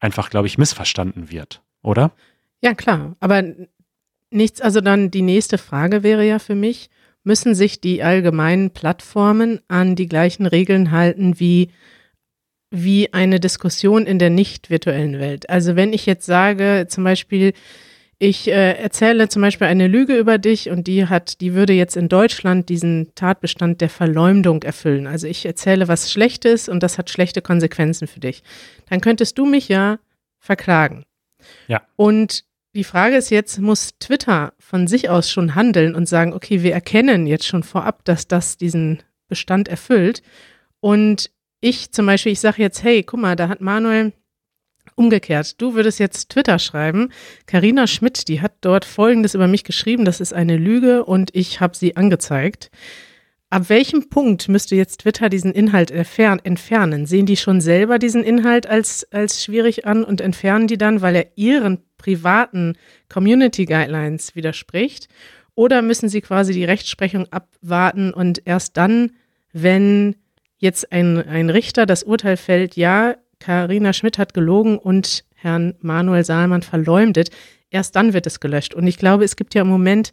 einfach, 0.00 0.30
glaube 0.30 0.46
ich, 0.46 0.58
missverstanden 0.58 1.30
wird, 1.30 1.62
oder? 1.82 2.12
Ja, 2.60 2.74
klar. 2.74 3.16
Aber 3.20 3.42
nichts, 4.30 4.60
also 4.60 4.80
dann 4.80 5.10
die 5.10 5.22
nächste 5.22 5.58
Frage 5.58 6.02
wäre 6.02 6.26
ja 6.26 6.38
für 6.38 6.54
mich, 6.54 6.90
müssen 7.22 7.54
sich 7.54 7.80
die 7.80 8.02
allgemeinen 8.02 8.70
Plattformen 8.70 9.60
an 9.68 9.96
die 9.96 10.08
gleichen 10.08 10.46
Regeln 10.46 10.90
halten 10.90 11.40
wie 11.40 11.70
wie 12.74 13.12
eine 13.12 13.40
Diskussion 13.40 14.06
in 14.06 14.18
der 14.18 14.30
nicht 14.30 14.68
virtuellen 14.68 15.20
Welt. 15.20 15.48
Also 15.48 15.76
wenn 15.76 15.92
ich 15.92 16.06
jetzt 16.06 16.26
sage, 16.26 16.86
zum 16.88 17.04
Beispiel, 17.04 17.52
ich 18.18 18.48
äh, 18.48 18.72
erzähle 18.72 19.28
zum 19.28 19.42
Beispiel 19.42 19.66
eine 19.66 19.86
Lüge 19.86 20.16
über 20.16 20.38
dich 20.38 20.70
und 20.70 20.86
die 20.86 21.06
hat, 21.06 21.40
die 21.40 21.54
würde 21.54 21.72
jetzt 21.72 21.96
in 21.96 22.08
Deutschland 22.08 22.68
diesen 22.68 23.12
Tatbestand 23.14 23.80
der 23.80 23.88
Verleumdung 23.88 24.62
erfüllen. 24.62 25.06
Also 25.06 25.26
ich 25.26 25.46
erzähle 25.46 25.88
was 25.88 26.10
Schlechtes 26.10 26.68
und 26.68 26.82
das 26.82 26.98
hat 26.98 27.10
schlechte 27.10 27.42
Konsequenzen 27.42 28.08
für 28.08 28.20
dich. 28.20 28.42
Dann 28.88 29.00
könntest 29.00 29.38
du 29.38 29.46
mich 29.46 29.68
ja 29.68 29.98
verklagen. 30.38 31.04
Ja. 31.68 31.82
Und 31.96 32.44
die 32.74 32.84
Frage 32.84 33.16
ist 33.16 33.30
jetzt, 33.30 33.58
muss 33.60 33.98
Twitter 34.00 34.52
von 34.58 34.88
sich 34.88 35.08
aus 35.10 35.30
schon 35.30 35.54
handeln 35.54 35.94
und 35.94 36.08
sagen, 36.08 36.32
okay, 36.32 36.62
wir 36.62 36.72
erkennen 36.72 37.26
jetzt 37.26 37.46
schon 37.46 37.62
vorab, 37.62 38.04
dass 38.04 38.26
das 38.26 38.56
diesen 38.56 39.02
Bestand 39.28 39.68
erfüllt. 39.68 40.22
Und 40.80 41.30
ich 41.64 41.92
zum 41.92 42.06
Beispiel, 42.06 42.32
ich 42.32 42.40
sage 42.40 42.60
jetzt, 42.60 42.82
hey, 42.82 43.02
guck 43.02 43.20
mal, 43.20 43.36
da 43.36 43.48
hat 43.48 43.62
Manuel 43.62 44.12
umgekehrt. 44.96 45.60
Du 45.60 45.74
würdest 45.74 45.98
jetzt 45.98 46.28
Twitter 46.28 46.58
schreiben. 46.58 47.10
Karina 47.46 47.86
Schmidt, 47.86 48.28
die 48.28 48.42
hat 48.42 48.52
dort 48.60 48.84
Folgendes 48.84 49.34
über 49.34 49.48
mich 49.48 49.64
geschrieben, 49.64 50.04
das 50.04 50.20
ist 50.20 50.34
eine 50.34 50.58
Lüge 50.58 51.04
und 51.04 51.34
ich 51.34 51.60
habe 51.60 51.74
sie 51.74 51.96
angezeigt. 51.96 52.70
Ab 53.48 53.68
welchem 53.70 54.10
Punkt 54.10 54.48
müsste 54.48 54.76
jetzt 54.76 55.00
Twitter 55.00 55.28
diesen 55.30 55.52
Inhalt 55.52 55.90
entfernen? 55.90 57.06
Sehen 57.06 57.24
die 57.24 57.36
schon 57.36 57.60
selber 57.60 57.98
diesen 57.98 58.24
Inhalt 58.24 58.66
als, 58.66 59.10
als 59.10 59.42
schwierig 59.42 59.86
an 59.86 60.04
und 60.04 60.20
entfernen 60.20 60.66
die 60.66 60.76
dann, 60.76 61.00
weil 61.00 61.16
er 61.16 61.26
ihren 61.36 61.78
privaten 61.96 62.76
Community 63.08 63.64
Guidelines 63.64 64.36
widerspricht? 64.36 65.08
Oder 65.54 65.82
müssen 65.82 66.08
sie 66.08 66.20
quasi 66.20 66.52
die 66.52 66.64
Rechtsprechung 66.64 67.26
abwarten 67.30 68.12
und 68.12 68.42
erst 68.44 68.76
dann, 68.76 69.12
wenn 69.52 70.16
jetzt 70.64 70.90
ein, 70.90 71.18
ein 71.28 71.50
Richter 71.50 71.86
das 71.86 72.02
Urteil 72.02 72.36
fällt, 72.36 72.76
ja, 72.76 73.14
Karina 73.38 73.92
Schmidt 73.92 74.18
hat 74.18 74.34
gelogen 74.34 74.78
und 74.78 75.24
Herrn 75.34 75.74
Manuel 75.80 76.24
Saalmann 76.24 76.62
verleumdet, 76.62 77.30
erst 77.70 77.94
dann 77.94 78.12
wird 78.12 78.26
es 78.26 78.40
gelöscht. 78.40 78.74
Und 78.74 78.86
ich 78.86 78.96
glaube, 78.96 79.24
es 79.24 79.36
gibt 79.36 79.54
ja 79.54 79.62
im 79.62 79.68
Moment 79.68 80.12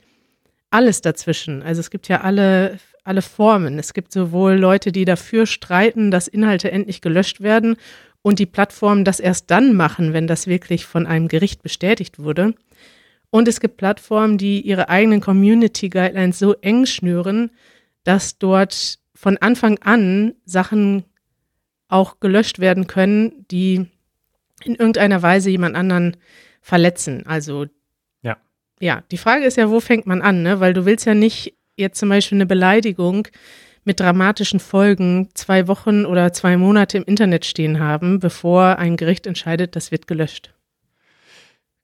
alles 0.70 1.02
dazwischen. 1.02 1.64
Also 1.64 1.80
es 1.80 1.90
gibt 1.90 2.08
ja 2.08 2.22
alle, 2.22 2.78
alle 3.04 3.22
Formen. 3.22 3.80
Es 3.80 3.94
gibt 3.94 4.12
sowohl 4.12 4.54
Leute, 4.54 4.92
die 4.92 5.06
dafür 5.06 5.46
streiten, 5.46 6.12
dass 6.12 6.28
Inhalte 6.28 6.72
endlich 6.72 7.02
gelöscht 7.02 7.42
werden 7.42 7.78
und 8.22 8.40
die 8.40 8.46
Plattformen 8.46 9.06
das 9.06 9.20
erst 9.20 9.50
dann 9.50 9.74
machen, 9.74 10.14
wenn 10.14 10.28
das 10.28 10.48
wirklich 10.48 10.86
von 10.86 11.08
einem 11.08 11.28
Gericht 11.28 11.64
bestätigt 11.64 12.20
wurde. 12.20 12.54
Und 13.30 13.48
es 13.48 13.62
gibt 13.62 13.78
Plattformen, 13.78 14.38
die 14.38 14.62
ihre 14.62 14.90
eigenen 14.90 15.22
Community 15.22 15.90
Guidelines 15.90 16.38
so 16.38 16.54
eng 16.56 16.86
schnüren, 16.86 17.52
dass 18.04 18.38
dort 18.38 19.00
von 19.22 19.38
Anfang 19.38 19.78
an 19.84 20.34
Sachen 20.46 21.06
auch 21.90 22.20
gelöscht 22.20 22.58
werden 22.58 22.88
können, 22.88 23.46
die 23.52 23.86
in 24.64 24.74
irgendeiner 24.74 25.22
Weise 25.22 25.52
jemand 25.52 25.76
anderen 25.76 26.18
verletzen. 26.60 27.28
Also 27.28 27.68
ja, 28.24 28.38
ja. 28.80 29.04
Die 29.12 29.20
Frage 29.20 29.46
ist 29.46 29.58
ja, 29.58 29.70
wo 29.70 29.80
fängt 29.80 30.08
man 30.08 30.24
an? 30.24 30.42
Ne? 30.42 30.60
Weil 30.60 30.74
du 30.74 30.86
willst 30.86 31.06
ja 31.06 31.14
nicht 31.14 31.56
jetzt 31.76 32.00
zum 32.00 32.10
Beispiel 32.10 32.38
eine 32.38 32.48
Beleidigung 32.48 33.28
mit 33.84 34.00
dramatischen 34.00 34.60
Folgen 34.60 35.30
zwei 35.36 35.68
Wochen 35.68 36.08
oder 36.08 36.34
zwei 36.34 36.58
Monate 36.58 36.98
im 36.98 37.04
Internet 37.04 37.46
stehen 37.46 37.80
haben, 37.80 38.20
bevor 38.20 38.80
ein 38.80 38.98
Gericht 38.98 39.28
entscheidet, 39.28 39.76
das 39.76 39.92
wird 39.92 40.08
gelöscht. 40.08 40.52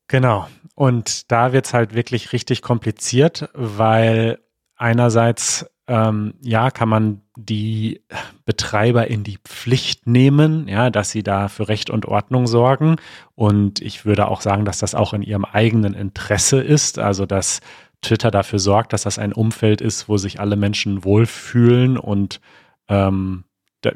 Genau. 0.07 0.47
Und 0.73 1.31
da 1.31 1.53
wird 1.53 1.67
es 1.67 1.75
halt 1.75 1.93
wirklich 1.93 2.33
richtig 2.33 2.63
kompliziert, 2.63 3.47
weil 3.53 4.39
einerseits 4.75 5.67
ähm, 5.87 6.33
ja, 6.41 6.69
kann 6.69 6.89
man 6.89 7.21
die 7.35 8.01
Betreiber 8.45 9.07
in 9.07 9.23
die 9.23 9.37
Pflicht 9.43 10.05
nehmen, 10.05 10.67
ja, 10.67 10.89
dass 10.89 11.11
sie 11.11 11.23
da 11.23 11.47
für 11.47 11.69
Recht 11.69 11.89
und 11.89 12.05
Ordnung 12.05 12.45
sorgen. 12.45 12.97
Und 13.35 13.81
ich 13.81 14.05
würde 14.05 14.27
auch 14.27 14.41
sagen, 14.41 14.65
dass 14.65 14.79
das 14.79 14.95
auch 14.95 15.13
in 15.13 15.21
ihrem 15.21 15.45
eigenen 15.45 15.93
Interesse 15.93 16.59
ist, 16.59 16.99
also 16.99 17.25
dass 17.25 17.61
Twitter 18.01 18.31
dafür 18.31 18.59
sorgt, 18.59 18.93
dass 18.93 19.03
das 19.03 19.17
ein 19.17 19.33
Umfeld 19.33 19.81
ist, 19.81 20.09
wo 20.09 20.17
sich 20.17 20.39
alle 20.39 20.55
Menschen 20.55 21.03
wohlfühlen 21.03 21.97
und 21.97 22.41
ähm, 22.89 23.45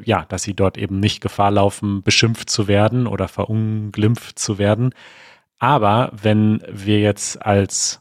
ja, 0.04 0.24
dass 0.28 0.42
sie 0.42 0.54
dort 0.54 0.78
eben 0.78 1.00
nicht 1.00 1.20
Gefahr 1.20 1.50
laufen, 1.50 2.02
beschimpft 2.02 2.48
zu 2.48 2.68
werden 2.68 3.06
oder 3.06 3.28
verunglimpft 3.28 4.38
zu 4.38 4.58
werden. 4.58 4.94
Aber 5.58 6.10
wenn 6.14 6.62
wir 6.70 7.00
jetzt 7.00 7.44
als 7.44 8.00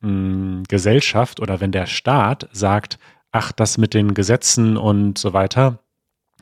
mh, 0.00 0.08
hm, 0.08 0.62
Gesellschaft 0.68 1.40
oder 1.40 1.60
wenn 1.60 1.72
der 1.72 1.86
Staat 1.86 2.48
sagt, 2.52 2.98
ach, 3.32 3.50
das 3.50 3.78
mit 3.78 3.94
den 3.94 4.14
Gesetzen 4.14 4.76
und 4.76 5.18
so 5.18 5.32
weiter, 5.32 5.78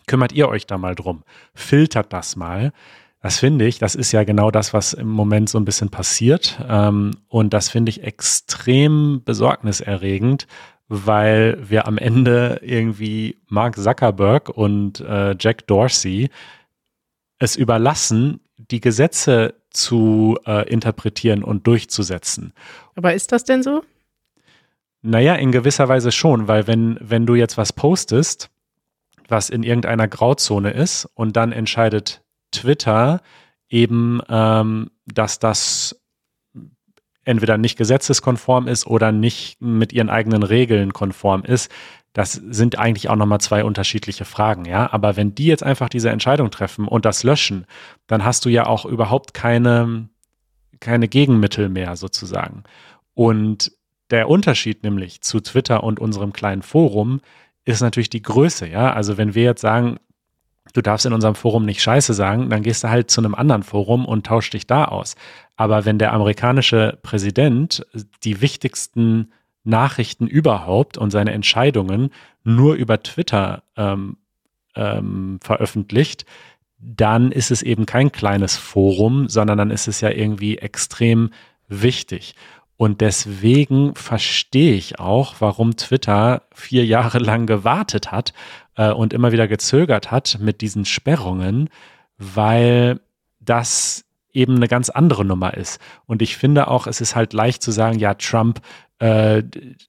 kümmert 0.07 0.33
ihr 0.33 0.49
euch 0.49 0.67
da 0.67 0.77
mal 0.77 0.95
drum. 0.95 1.23
Filtert 1.55 2.13
das 2.13 2.37
mal. 2.37 2.73
Das 3.23 3.39
finde 3.39 3.67
ich, 3.67 3.79
das 3.79 3.95
ist 3.95 4.13
ja 4.13 4.25
genau 4.25 4.51
das, 4.51 4.73
was 4.73 4.93
im 4.93 5.09
Moment 5.09 5.49
so 5.49 5.59
ein 5.59 5.65
bisschen 5.65 5.91
passiert. 5.91 6.59
Ähm, 6.69 7.13
und 7.29 7.55
das 7.55 7.69
finde 7.69 7.91
ich 7.91 8.03
extrem 8.03 9.23
besorgniserregend, 9.25 10.47
weil 10.89 11.59
wir 11.69 11.87
am 11.87 11.99
Ende 11.99 12.61
irgendwie 12.63 13.39
Mark 13.47 13.77
Zuckerberg 13.77 14.49
und 14.49 15.01
äh, 15.01 15.37
Jack 15.39 15.67
Dorsey 15.67 16.31
es 17.39 17.57
überlassen, 17.57 18.41
die 18.57 18.81
Gesetze 18.81 19.55
zu 19.71 20.39
äh, 20.47 20.69
interpretieren 20.69 21.45
und 21.45 21.67
durchzusetzen. 21.67 22.53
Aber 22.97 23.15
ist 23.15 23.33
das 23.33 23.45
denn 23.45 23.63
so? 23.63 23.83
Naja, 25.03 25.35
in 25.35 25.53
gewisser 25.53 25.89
Weise 25.89 26.13
schon, 26.13 26.47
weil 26.49 26.67
wenn, 26.67 26.99
wenn 27.01 27.27
du 27.27 27.35
jetzt 27.35 27.57
was 27.57 27.73
postest, 27.73 28.51
was 29.29 29.49
in 29.49 29.63
irgendeiner 29.63 30.09
Grauzone 30.09 30.71
ist 30.73 31.09
und 31.15 31.37
dann 31.37 31.53
entscheidet 31.53 32.23
Twitter 32.51 33.21
eben, 33.69 34.21
ähm, 34.29 34.91
dass 35.07 35.39
das 35.39 36.01
entweder 37.25 37.59
nicht 37.59 37.77
gesetzeskonform 37.77 38.67
ist 38.67 38.87
oder 38.87 39.13
nicht 39.13 39.61
mit 39.61 39.93
ihren 39.93 40.11
eigenen 40.11 40.43
Regeln 40.43 40.93
konform 40.93 41.45
ist, 41.45 41.71
das 42.13 42.33
sind 42.33 42.79
eigentlich 42.79 43.09
auch 43.09 43.17
nochmal 43.17 43.41
zwei 43.41 43.63
unterschiedliche 43.63 44.25
Fragen, 44.25 44.65
ja. 44.65 44.93
Aber 44.93 45.17
wenn 45.17 45.35
die 45.35 45.47
jetzt 45.47 45.63
einfach 45.63 45.89
diese 45.89 46.11
Entscheidung 46.11 46.51
treffen 46.51 46.89
und 46.89 47.05
das 47.05 47.23
löschen, 47.23 47.67
dann 48.09 48.25
hast 48.25 48.45
du 48.45 48.49
ja 48.49 48.67
auch 48.67 48.85
überhaupt 48.85 49.33
keine, 49.33 50.09
keine 50.81 51.07
Gegenmittel 51.07 51.69
mehr 51.69 51.97
sozusagen. 51.97 52.65
Und 53.15 53.73
der 54.11 54.29
Unterschied 54.29 54.83
nämlich 54.83 55.21
zu 55.21 55.41
Twitter 55.41 55.83
und 55.85 56.01
unserem 56.01 56.33
kleinen 56.33 56.63
Forum 56.63 57.21
ist 57.65 57.81
natürlich 57.81 58.11
die 58.11 58.23
Größe, 58.23 58.69
ja. 58.69 58.93
Also 58.93 59.17
wenn 59.17 59.35
wir 59.35 59.45
jetzt 59.45 59.61
sagen, 59.61 59.99
du 60.73 60.83
darfst 60.83 61.07
in 61.07 61.13
unserem 61.13 61.35
Forum 61.35 61.65
nicht 61.65 61.83
Scheiße 61.83 62.15
sagen, 62.15 62.51
dann 62.51 62.63
gehst 62.63 62.85
du 62.85 62.91
halt 62.91 63.11
zu 63.11 63.21
einem 63.21 63.35
anderen 63.35 63.63
Forum 63.63 64.07
und 64.07 64.27
tauschst 64.27 64.53
dich 64.55 64.67
da 64.67 64.87
aus. 64.87 65.17
Aber 65.57 65.85
wenn 65.85 65.99
der 65.99 66.13
amerikanische 66.13 66.99
Präsident 67.03 67.87
die 68.25 68.41
wichtigsten 68.41 69.33
Nachrichten 69.63 70.27
überhaupt 70.27 70.97
und 70.97 71.11
seine 71.11 71.33
Entscheidungen 71.33 72.11
nur 72.45 72.75
über 72.75 73.03
Twitter 73.03 73.63
ähm, 73.77 74.17
ähm, 74.75 75.39
veröffentlicht, 75.43 76.25
dann 76.79 77.31
ist 77.31 77.51
es 77.51 77.61
eben 77.63 77.85
kein 77.85 78.11
kleines 78.11 78.57
Forum, 78.57 79.29
sondern 79.29 79.59
dann 79.59 79.71
ist 79.71 79.87
es 79.87 80.01
ja 80.01 80.11
irgendwie 80.11 80.59
extrem 80.59 81.31
wichtig. 81.69 82.35
Und 82.81 83.03
deswegen 83.03 83.95
verstehe 83.95 84.73
ich 84.73 84.99
auch, 84.99 85.35
warum 85.41 85.77
Twitter 85.77 86.45
vier 86.55 86.87
Jahre 86.87 87.19
lang 87.19 87.45
gewartet 87.45 88.11
hat 88.11 88.33
äh, 88.75 88.91
und 88.91 89.13
immer 89.13 89.33
wieder 89.33 89.47
gezögert 89.49 90.11
hat 90.11 90.39
mit 90.41 90.63
diesen 90.63 90.87
Sperrungen, 90.87 91.69
weil 92.17 92.99
das 93.39 94.07
eben 94.33 94.57
eine 94.57 94.67
ganz 94.67 94.89
andere 94.89 95.27
Nummer 95.27 95.53
ist. 95.59 95.79
Und 96.07 96.23
ich 96.23 96.39
finde 96.39 96.69
auch, 96.69 96.87
es 96.87 97.03
ist 97.03 97.15
halt 97.15 97.35
leicht 97.35 97.63
zu 97.63 97.71
sagen, 97.71 97.99
ja, 97.99 98.15
Trump, 98.15 98.63
äh, 98.99 99.43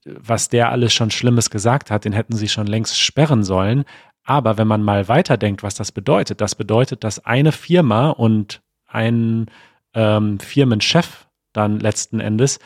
was 0.04 0.50
der 0.50 0.70
alles 0.70 0.92
schon 0.92 1.10
Schlimmes 1.10 1.48
gesagt 1.48 1.90
hat, 1.90 2.04
den 2.04 2.12
hätten 2.12 2.36
sie 2.36 2.50
schon 2.50 2.66
längst 2.66 3.00
sperren 3.00 3.42
sollen. 3.42 3.84
Aber 4.22 4.58
wenn 4.58 4.68
man 4.68 4.82
mal 4.82 5.08
weiterdenkt, 5.08 5.62
was 5.62 5.74
das 5.74 5.92
bedeutet, 5.92 6.42
das 6.42 6.54
bedeutet, 6.54 7.04
dass 7.04 7.24
eine 7.24 7.52
Firma 7.52 8.10
und 8.10 8.60
ein 8.86 9.46
ähm, 9.94 10.38
Firmenchef 10.40 11.26
dann 11.54 11.80
letzten 11.80 12.20
Endes 12.20 12.58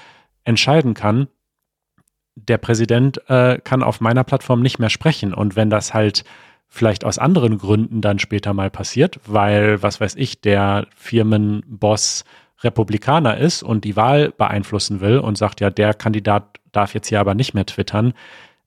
entscheiden 0.46 0.94
kann, 0.94 1.28
der 2.36 2.58
Präsident 2.58 3.20
äh, 3.28 3.58
kann 3.58 3.82
auf 3.82 4.00
meiner 4.00 4.24
Plattform 4.24 4.62
nicht 4.62 4.78
mehr 4.78 4.90
sprechen. 4.90 5.34
Und 5.34 5.56
wenn 5.56 5.70
das 5.70 5.94
halt 5.94 6.24
vielleicht 6.68 7.04
aus 7.04 7.18
anderen 7.18 7.58
Gründen 7.58 8.00
dann 8.00 8.18
später 8.18 8.52
mal 8.52 8.70
passiert, 8.70 9.18
weil, 9.26 9.82
was 9.82 10.00
weiß 10.00 10.14
ich, 10.16 10.40
der 10.40 10.86
Firmenboss 10.96 12.24
Republikaner 12.62 13.36
ist 13.36 13.62
und 13.62 13.84
die 13.84 13.96
Wahl 13.96 14.30
beeinflussen 14.30 15.00
will 15.00 15.18
und 15.18 15.36
sagt, 15.36 15.60
ja, 15.60 15.70
der 15.70 15.94
Kandidat 15.94 16.58
darf 16.72 16.94
jetzt 16.94 17.08
hier 17.08 17.20
aber 17.20 17.34
nicht 17.34 17.54
mehr 17.54 17.66
twittern. 17.66 18.14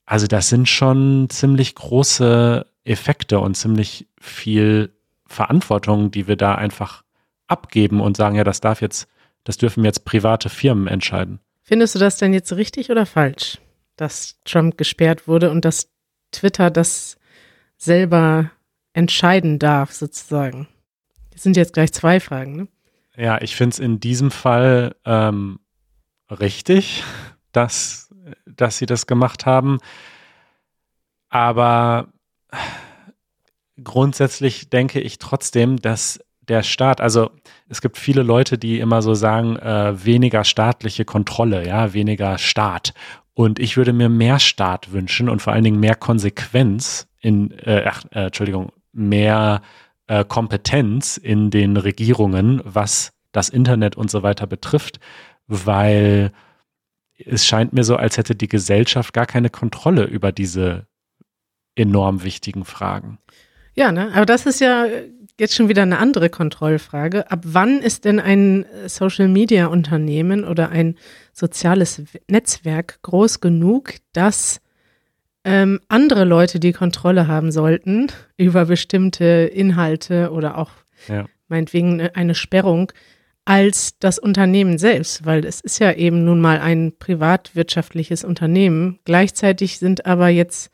Also 0.05 0.27
das 0.27 0.49
sind 0.49 0.67
schon 0.67 1.27
ziemlich 1.29 1.75
große 1.75 2.65
Effekte 2.83 3.39
und 3.39 3.55
ziemlich 3.55 4.07
viel 4.19 4.93
Verantwortung, 5.27 6.11
die 6.11 6.27
wir 6.27 6.35
da 6.35 6.55
einfach 6.55 7.03
abgeben 7.47 8.01
und 8.01 8.17
sagen, 8.17 8.35
ja, 8.35 8.43
das 8.43 8.61
darf 8.61 8.81
jetzt, 8.81 9.07
das 9.43 9.57
dürfen 9.57 9.83
jetzt 9.83 10.05
private 10.05 10.49
Firmen 10.49 10.87
entscheiden. 10.87 11.39
Findest 11.69 11.93
du 11.93 11.99
das 11.99 12.17
denn 12.17 12.33
jetzt 12.33 12.51
richtig 12.53 12.89
oder 12.89 13.05
falsch, 13.05 13.59
dass 13.95 14.39
Trump 14.43 14.75
gesperrt 14.75 15.27
wurde 15.27 15.51
und 15.51 15.65
dass 15.65 15.87
Twitter 16.31 16.71
das 16.71 17.19
selber 17.77 18.49
entscheiden 18.93 19.59
darf, 19.59 19.91
sozusagen? 19.91 20.67
Das 21.29 21.43
sind 21.43 21.55
jetzt 21.55 21.73
gleich 21.73 21.93
zwei 21.93 22.19
Fragen, 22.19 22.55
ne? 22.55 22.67
Ja, 23.15 23.39
ich 23.39 23.55
finde 23.55 23.73
es 23.75 23.77
in 23.77 23.99
diesem 23.99 24.31
Fall 24.31 24.95
ähm, 25.05 25.59
richtig, 26.31 27.03
dass, 27.51 28.11
dass 28.47 28.79
sie 28.79 28.87
das 28.87 29.05
gemacht 29.05 29.45
haben. 29.45 29.77
Aber 31.29 32.11
grundsätzlich 33.83 34.71
denke 34.71 35.01
ich 35.01 35.19
trotzdem, 35.19 35.77
dass 35.77 36.19
der 36.49 36.63
Staat, 36.63 36.99
also 36.99 37.29
es 37.69 37.81
gibt 37.81 37.97
viele 37.97 38.23
Leute, 38.23 38.57
die 38.57 38.79
immer 38.79 39.01
so 39.01 39.13
sagen, 39.13 39.55
äh, 39.57 40.05
weniger 40.05 40.43
staatliche 40.43 41.05
Kontrolle, 41.05 41.65
ja, 41.65 41.93
weniger 41.93 42.37
Staat. 42.37 42.93
Und 43.33 43.59
ich 43.59 43.77
würde 43.77 43.93
mir 43.93 44.09
mehr 44.09 44.39
Staat 44.39 44.91
wünschen 44.91 45.29
und 45.29 45.41
vor 45.41 45.53
allen 45.53 45.63
Dingen 45.63 45.79
mehr 45.79 45.95
Konsequenz 45.95 47.07
in, 47.21 47.51
äh, 47.51 47.85
ach, 47.87 48.03
äh, 48.11 48.25
Entschuldigung, 48.25 48.71
mehr 48.91 49.61
äh, 50.07 50.25
Kompetenz 50.25 51.17
in 51.17 51.51
den 51.51 51.77
Regierungen, 51.77 52.61
was 52.65 53.13
das 53.31 53.49
Internet 53.49 53.95
und 53.95 54.09
so 54.09 54.23
weiter 54.23 54.47
betrifft, 54.47 54.99
weil 55.47 56.31
es 57.17 57.45
scheint 57.45 57.73
mir 57.73 57.83
so, 57.83 57.95
als 57.95 58.17
hätte 58.17 58.35
die 58.35 58.47
Gesellschaft 58.47 59.13
gar 59.13 59.25
keine 59.25 59.49
Kontrolle 59.49 60.05
über 60.05 60.31
diese 60.31 60.87
enorm 61.75 62.23
wichtigen 62.23 62.65
Fragen. 62.65 63.19
Ja, 63.75 63.91
ne? 63.91 64.11
aber 64.13 64.25
das 64.25 64.45
ist 64.45 64.59
ja 64.59 64.85
jetzt 65.39 65.55
schon 65.55 65.69
wieder 65.69 65.83
eine 65.83 65.99
andere 65.99 66.29
Kontrollfrage. 66.29 67.31
Ab 67.31 67.41
wann 67.43 67.81
ist 67.81 68.05
denn 68.05 68.19
ein 68.19 68.65
Social-Media-Unternehmen 68.85 70.43
oder 70.43 70.69
ein 70.69 70.95
soziales 71.33 72.01
Netzwerk 72.27 73.01
groß 73.01 73.39
genug, 73.39 73.93
dass 74.13 74.61
ähm, 75.43 75.79
andere 75.87 76.25
Leute 76.25 76.59
die 76.59 76.73
Kontrolle 76.73 77.27
haben 77.27 77.51
sollten 77.51 78.07
über 78.37 78.65
bestimmte 78.65 79.25
Inhalte 79.25 80.31
oder 80.31 80.57
auch 80.57 80.71
ja. 81.07 81.25
meinetwegen 81.47 82.01
eine 82.01 82.35
Sperrung 82.35 82.91
als 83.45 83.97
das 83.97 84.19
Unternehmen 84.19 84.77
selbst, 84.77 85.25
weil 85.25 85.43
es 85.43 85.59
ist 85.61 85.79
ja 85.79 85.93
eben 85.93 86.23
nun 86.23 86.39
mal 86.39 86.59
ein 86.59 86.93
privatwirtschaftliches 86.99 88.23
Unternehmen. 88.23 88.99
Gleichzeitig 89.05 89.79
sind 89.79 90.05
aber 90.05 90.27
jetzt 90.27 90.69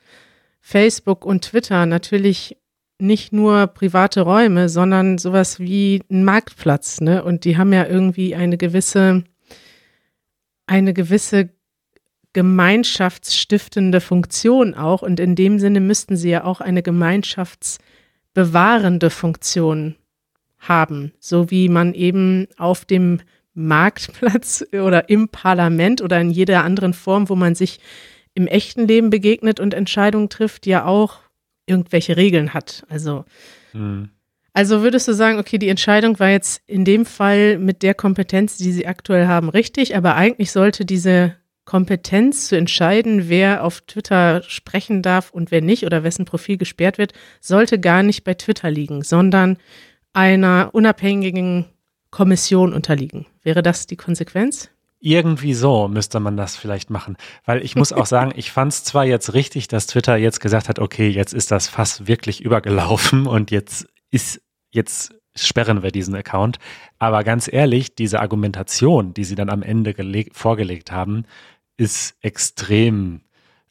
Facebook 0.60 1.24
und 1.24 1.46
Twitter 1.46 1.86
natürlich 1.86 2.58
nicht 2.98 3.34
nur 3.34 3.68
private 3.68 4.22
Räume, 4.22 4.70
sondern 4.70 5.18
sowas 5.18 5.60
wie 5.60 6.02
ein 6.10 6.24
Marktplatz, 6.24 7.02
ne? 7.02 7.22
Und 7.24 7.44
die 7.44 7.58
haben 7.58 7.74
ja 7.74 7.86
irgendwie 7.86 8.36
eine 8.36 8.58
gewisse, 8.58 9.26
eine 10.66 10.94
gewisse 10.94 11.50
gemeinschaftsstiftende 12.34 14.00
Funktion 14.02 14.76
auch. 14.76 15.02
Und 15.02 15.20
in 15.20 15.36
dem 15.36 15.58
Sinne 15.60 15.80
müssten 15.80 16.18
sie 16.18 16.30
ja 16.30 16.44
auch 16.44 16.62
eine 16.62 16.84
gemeinschaftsbewahrende 16.84 19.10
Funktion 19.10 19.96
haben, 20.60 21.14
so 21.20 21.50
wie 21.52 21.70
man 21.70 21.94
eben 21.94 22.48
auf 22.58 22.86
dem 22.86 23.22
Marktplatz 23.54 24.66
oder 24.74 25.10
im 25.10 25.30
Parlament 25.30 26.02
oder 26.02 26.20
in 26.20 26.30
jeder 26.30 26.64
anderen 26.64 26.94
Form, 26.94 27.30
wo 27.30 27.36
man 27.36 27.56
sich 27.56 27.80
im 28.34 28.48
echten 28.48 28.86
Leben 28.88 29.10
begegnet 29.10 29.62
und 29.62 29.74
Entscheidungen 29.74 30.30
trifft, 30.30 30.66
ja 30.66 30.86
auch 30.86 31.20
irgendwelche 31.66 32.18
Regeln 32.18 32.54
hat. 32.54 32.86
Also, 32.90 33.26
mhm. 33.74 34.10
also 34.54 34.82
würdest 34.82 35.08
du 35.08 35.14
sagen, 35.14 35.40
okay, 35.40 35.58
die 35.58 35.70
Entscheidung 35.70 36.20
war 36.20 36.30
jetzt 36.30 36.62
in 36.68 36.86
dem 36.86 37.06
Fall 37.06 37.58
mit 37.58 37.84
der 37.84 37.94
Kompetenz, 37.94 38.58
die 38.58 38.72
sie 38.72 38.88
aktuell 38.88 39.28
haben, 39.28 39.50
richtig, 39.50 39.96
aber 39.96 40.16
eigentlich 40.16 40.52
sollte 40.52 40.86
diese 40.86 41.36
Kompetenz 41.66 42.48
zu 42.48 42.56
entscheiden, 42.56 43.28
wer 43.28 43.64
auf 43.64 43.82
Twitter 43.82 44.44
sprechen 44.44 45.02
darf 45.02 45.32
und 45.32 45.50
wer 45.50 45.62
nicht 45.62 45.86
oder 45.86 46.04
wessen 46.04 46.26
Profil 46.26 46.58
gesperrt 46.58 47.00
wird, 47.00 47.14
sollte 47.42 47.80
gar 47.80 48.04
nicht 48.04 48.24
bei 48.24 48.36
Twitter 48.36 48.70
liegen, 48.70 49.02
sondern 49.04 49.58
einer 50.14 50.70
unabhängigen 50.74 51.66
Kommission 52.12 52.74
unterliegen. 52.74 53.26
Wäre 53.42 53.64
das 53.64 53.88
die 53.88 53.98
Konsequenz? 53.98 54.70
Irgendwie 55.06 55.54
so 55.54 55.88
müsste 55.88 56.20
man 56.20 56.36
das 56.36 56.56
vielleicht 56.56 56.90
machen. 56.90 57.16
Weil 57.46 57.64
ich 57.64 57.76
muss 57.76 57.94
auch 57.94 58.08
sagen, 58.08 58.34
ich 58.36 58.52
fand 58.52 58.74
es 58.74 58.84
zwar 58.84 59.06
jetzt 59.06 59.36
richtig, 59.36 59.68
dass 59.68 59.86
Twitter 59.86 60.18
jetzt 60.18 60.40
gesagt 60.40 60.68
hat, 60.68 60.80
okay, 60.80 61.10
jetzt 61.10 61.32
ist 61.32 61.52
das 61.52 61.68
Fass 61.68 62.08
wirklich 62.08 62.42
übergelaufen 62.44 63.28
und 63.28 63.52
jetzt 63.52 63.88
ist, 64.10 64.42
jetzt 64.72 65.14
sperren 65.36 65.84
wir 65.84 65.92
diesen 65.92 66.16
Account. 66.16 66.58
Aber 66.98 67.24
ganz 67.24 67.48
ehrlich, 67.52 67.94
diese 67.94 68.20
Argumentation, 68.20 69.14
die 69.14 69.26
sie 69.26 69.36
dann 69.36 69.52
am 69.52 69.62
Ende 69.62 69.94
vorgelegt 70.32 70.92
haben, 70.92 71.26
ist 71.78 72.18
extrem 72.22 73.22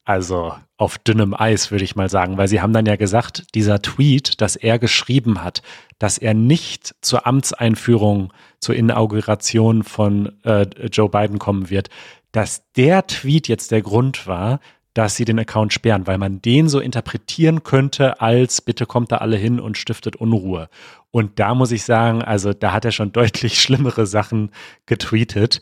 also 0.04 0.54
auf 0.76 0.98
dünnem 0.98 1.34
Eis, 1.34 1.70
würde 1.70 1.84
ich 1.84 1.96
mal 1.96 2.10
sagen, 2.10 2.36
weil 2.36 2.48
sie 2.48 2.60
haben 2.60 2.72
dann 2.72 2.86
ja 2.86 2.96
gesagt, 2.96 3.54
dieser 3.54 3.80
Tweet, 3.80 4.40
dass 4.40 4.56
er 4.56 4.78
geschrieben 4.78 5.42
hat, 5.42 5.62
dass 5.98 6.18
er 6.18 6.34
nicht 6.34 6.94
zur 7.00 7.26
Amtseinführung, 7.26 8.32
zur 8.60 8.74
Inauguration 8.74 9.82
von 9.82 10.32
äh, 10.42 10.66
Joe 10.92 11.08
Biden 11.08 11.38
kommen 11.38 11.70
wird, 11.70 11.88
dass 12.32 12.70
der 12.72 13.06
Tweet 13.06 13.48
jetzt 13.48 13.70
der 13.70 13.82
Grund 13.82 14.26
war, 14.26 14.60
dass 14.94 15.16
sie 15.16 15.24
den 15.24 15.40
Account 15.40 15.72
sperren, 15.72 16.06
weil 16.06 16.18
man 16.18 16.40
den 16.40 16.68
so 16.68 16.78
interpretieren 16.78 17.64
könnte 17.64 18.20
als 18.20 18.60
bitte 18.60 18.86
kommt 18.86 19.10
da 19.10 19.16
alle 19.16 19.36
hin 19.36 19.58
und 19.58 19.76
stiftet 19.76 20.16
Unruhe. 20.16 20.68
Und 21.10 21.38
da 21.40 21.54
muss 21.54 21.72
ich 21.72 21.84
sagen, 21.84 22.22
also 22.22 22.52
da 22.52 22.72
hat 22.72 22.84
er 22.84 22.92
schon 22.92 23.12
deutlich 23.12 23.60
schlimmere 23.60 24.06
Sachen 24.06 24.50
getweetet. 24.86 25.60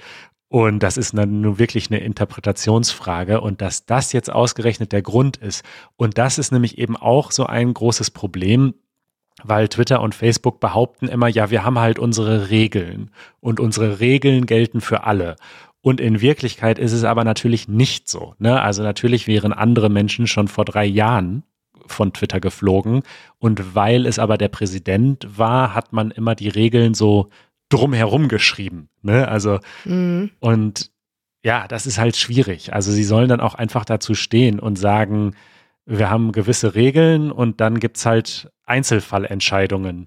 Und 0.52 0.82
das 0.82 0.98
ist 0.98 1.14
nur 1.14 1.58
wirklich 1.58 1.90
eine 1.90 2.00
Interpretationsfrage 2.00 3.40
und 3.40 3.62
dass 3.62 3.86
das 3.86 4.12
jetzt 4.12 4.30
ausgerechnet 4.30 4.92
der 4.92 5.00
Grund 5.00 5.38
ist. 5.38 5.64
Und 5.96 6.18
das 6.18 6.36
ist 6.36 6.52
nämlich 6.52 6.76
eben 6.76 6.94
auch 6.94 7.30
so 7.30 7.46
ein 7.46 7.72
großes 7.72 8.10
Problem, 8.10 8.74
weil 9.42 9.68
Twitter 9.68 10.02
und 10.02 10.14
Facebook 10.14 10.60
behaupten 10.60 11.08
immer, 11.08 11.28
ja, 11.28 11.50
wir 11.50 11.64
haben 11.64 11.78
halt 11.78 11.98
unsere 11.98 12.50
Regeln 12.50 13.12
und 13.40 13.60
unsere 13.60 13.98
Regeln 13.98 14.44
gelten 14.44 14.82
für 14.82 15.04
alle. 15.04 15.36
Und 15.80 16.02
in 16.02 16.20
Wirklichkeit 16.20 16.78
ist 16.78 16.92
es 16.92 17.04
aber 17.04 17.24
natürlich 17.24 17.66
nicht 17.66 18.10
so. 18.10 18.34
Ne? 18.38 18.60
Also 18.60 18.82
natürlich 18.82 19.26
wären 19.26 19.54
andere 19.54 19.88
Menschen 19.88 20.26
schon 20.26 20.48
vor 20.48 20.66
drei 20.66 20.84
Jahren 20.84 21.44
von 21.86 22.12
Twitter 22.12 22.40
geflogen. 22.40 23.04
Und 23.38 23.74
weil 23.74 24.04
es 24.04 24.18
aber 24.18 24.36
der 24.36 24.48
Präsident 24.48 25.26
war, 25.38 25.74
hat 25.74 25.94
man 25.94 26.10
immer 26.10 26.34
die 26.34 26.50
Regeln 26.50 26.92
so 26.92 27.30
drumherum 27.72 28.28
geschrieben. 28.28 28.88
Ne? 29.02 29.28
Also, 29.28 29.60
mhm. 29.84 30.30
und 30.40 30.90
ja, 31.44 31.66
das 31.66 31.86
ist 31.86 31.98
halt 31.98 32.16
schwierig. 32.16 32.72
Also 32.72 32.92
sie 32.92 33.04
sollen 33.04 33.28
dann 33.28 33.40
auch 33.40 33.54
einfach 33.54 33.84
dazu 33.84 34.14
stehen 34.14 34.60
und 34.60 34.76
sagen, 34.76 35.34
wir 35.84 36.08
haben 36.08 36.32
gewisse 36.32 36.74
Regeln 36.74 37.32
und 37.32 37.60
dann 37.60 37.80
gibt 37.80 37.96
es 37.96 38.06
halt 38.06 38.50
Einzelfallentscheidungen. 38.64 40.06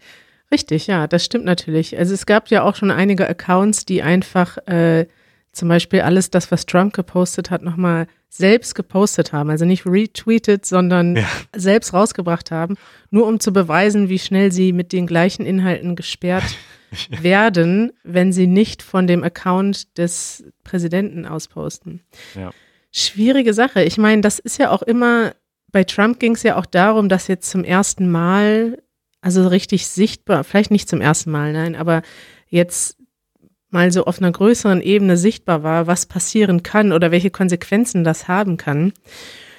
Richtig, 0.51 0.87
ja, 0.87 1.07
das 1.07 1.25
stimmt 1.25 1.45
natürlich. 1.45 1.97
Also 1.97 2.13
es 2.13 2.25
gab 2.25 2.49
ja 2.49 2.63
auch 2.63 2.75
schon 2.75 2.91
einige 2.91 3.27
Accounts, 3.27 3.85
die 3.85 4.01
einfach 4.01 4.57
äh, 4.67 5.07
zum 5.51 5.67
Beispiel 5.67 6.01
alles 6.01 6.29
das, 6.29 6.51
was 6.51 6.65
Trump 6.65 6.93
gepostet 6.93 7.49
hat, 7.49 7.61
nochmal 7.61 8.07
selbst 8.29 8.75
gepostet 8.75 9.33
haben. 9.33 9.49
Also 9.49 9.65
nicht 9.65 9.85
retweetet, 9.85 10.65
sondern 10.65 11.17
ja. 11.17 11.27
selbst 11.55 11.93
rausgebracht 11.93 12.51
haben, 12.51 12.75
nur 13.09 13.27
um 13.27 13.39
zu 13.39 13.51
beweisen, 13.51 14.07
wie 14.07 14.19
schnell 14.19 14.51
sie 14.51 14.71
mit 14.71 14.93
den 14.93 15.07
gleichen 15.07 15.45
Inhalten 15.45 15.95
gesperrt 15.95 16.43
werden, 17.21 17.91
wenn 18.03 18.31
sie 18.33 18.47
nicht 18.47 18.81
von 18.81 19.07
dem 19.07 19.23
Account 19.23 19.97
des 19.97 20.45
Präsidenten 20.63 21.25
ausposten. 21.25 22.01
Ja. 22.35 22.51
Schwierige 22.91 23.53
Sache. 23.53 23.83
Ich 23.83 23.97
meine, 23.97 24.21
das 24.21 24.39
ist 24.39 24.57
ja 24.57 24.71
auch 24.71 24.81
immer, 24.81 25.33
bei 25.71 25.83
Trump 25.83 26.19
ging 26.19 26.33
es 26.33 26.43
ja 26.43 26.55
auch 26.55 26.65
darum, 26.65 27.09
dass 27.09 27.27
jetzt 27.27 27.49
zum 27.49 27.63
ersten 27.63 28.09
Mal, 28.09 28.81
also 29.21 29.47
richtig 29.47 29.87
sichtbar, 29.87 30.43
vielleicht 30.43 30.71
nicht 30.71 30.87
zum 30.87 31.01
ersten 31.01 31.31
Mal, 31.31 31.51
nein, 31.51 31.75
aber 31.75 32.01
jetzt 32.47 32.97
mal 33.69 33.91
so 33.91 34.05
auf 34.05 34.19
einer 34.19 34.31
größeren 34.31 34.81
Ebene 34.81 35.17
sichtbar 35.17 35.63
war, 35.63 35.87
was 35.87 36.05
passieren 36.05 36.63
kann 36.63 36.93
oder 36.93 37.11
welche 37.11 37.29
Konsequenzen 37.29 38.03
das 38.03 38.27
haben 38.29 38.55
kann. 38.55 38.93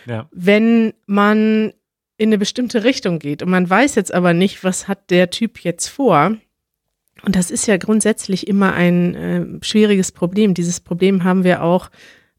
Ja. 0.07 0.29
Wenn 0.33 0.95
man 1.05 1.75
in 2.17 2.31
eine 2.31 2.39
bestimmte 2.39 2.85
Richtung 2.85 3.19
geht 3.19 3.43
und 3.43 3.51
man 3.51 3.69
weiß 3.69 3.95
jetzt 3.95 4.15
aber 4.15 4.33
nicht, 4.33 4.65
was 4.65 4.89
hat 4.89 5.11
der 5.11 5.31
Typ 5.31 5.61
jetzt 5.61 5.89
vor, 5.89 6.37
und 7.23 7.37
das 7.37 7.51
ist 7.51 7.67
ja 7.67 7.77
grundsätzlich 7.77 8.47
immer 8.47 8.75
ein 8.75 9.15
äh, 9.15 9.45
schwieriges 9.63 10.13
Problem. 10.13 10.55
Dieses 10.55 10.81
Problem 10.81 11.25
haben 11.25 11.45
wir 11.45 11.63
auch 11.63 11.91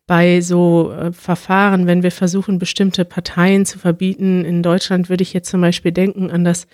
bei 0.06 0.42
so 0.42 0.92
äh, 0.92 1.12
Verfahren, 1.12 1.88
wenn 1.88 2.04
wir 2.04 2.12
versuchen, 2.12 2.60
bestimmte 2.60 3.04
Parteien 3.04 3.66
zu 3.66 3.80
verbieten. 3.80 4.46
In 4.46 4.64
Deutschland 4.64 5.10
würde 5.10 5.24
ich 5.24 5.34
jetzt 5.34 5.50
zum 5.50 5.62
Beispiel 5.62 5.92
denken 5.92 6.32
an 6.32 6.46
das 6.46 6.68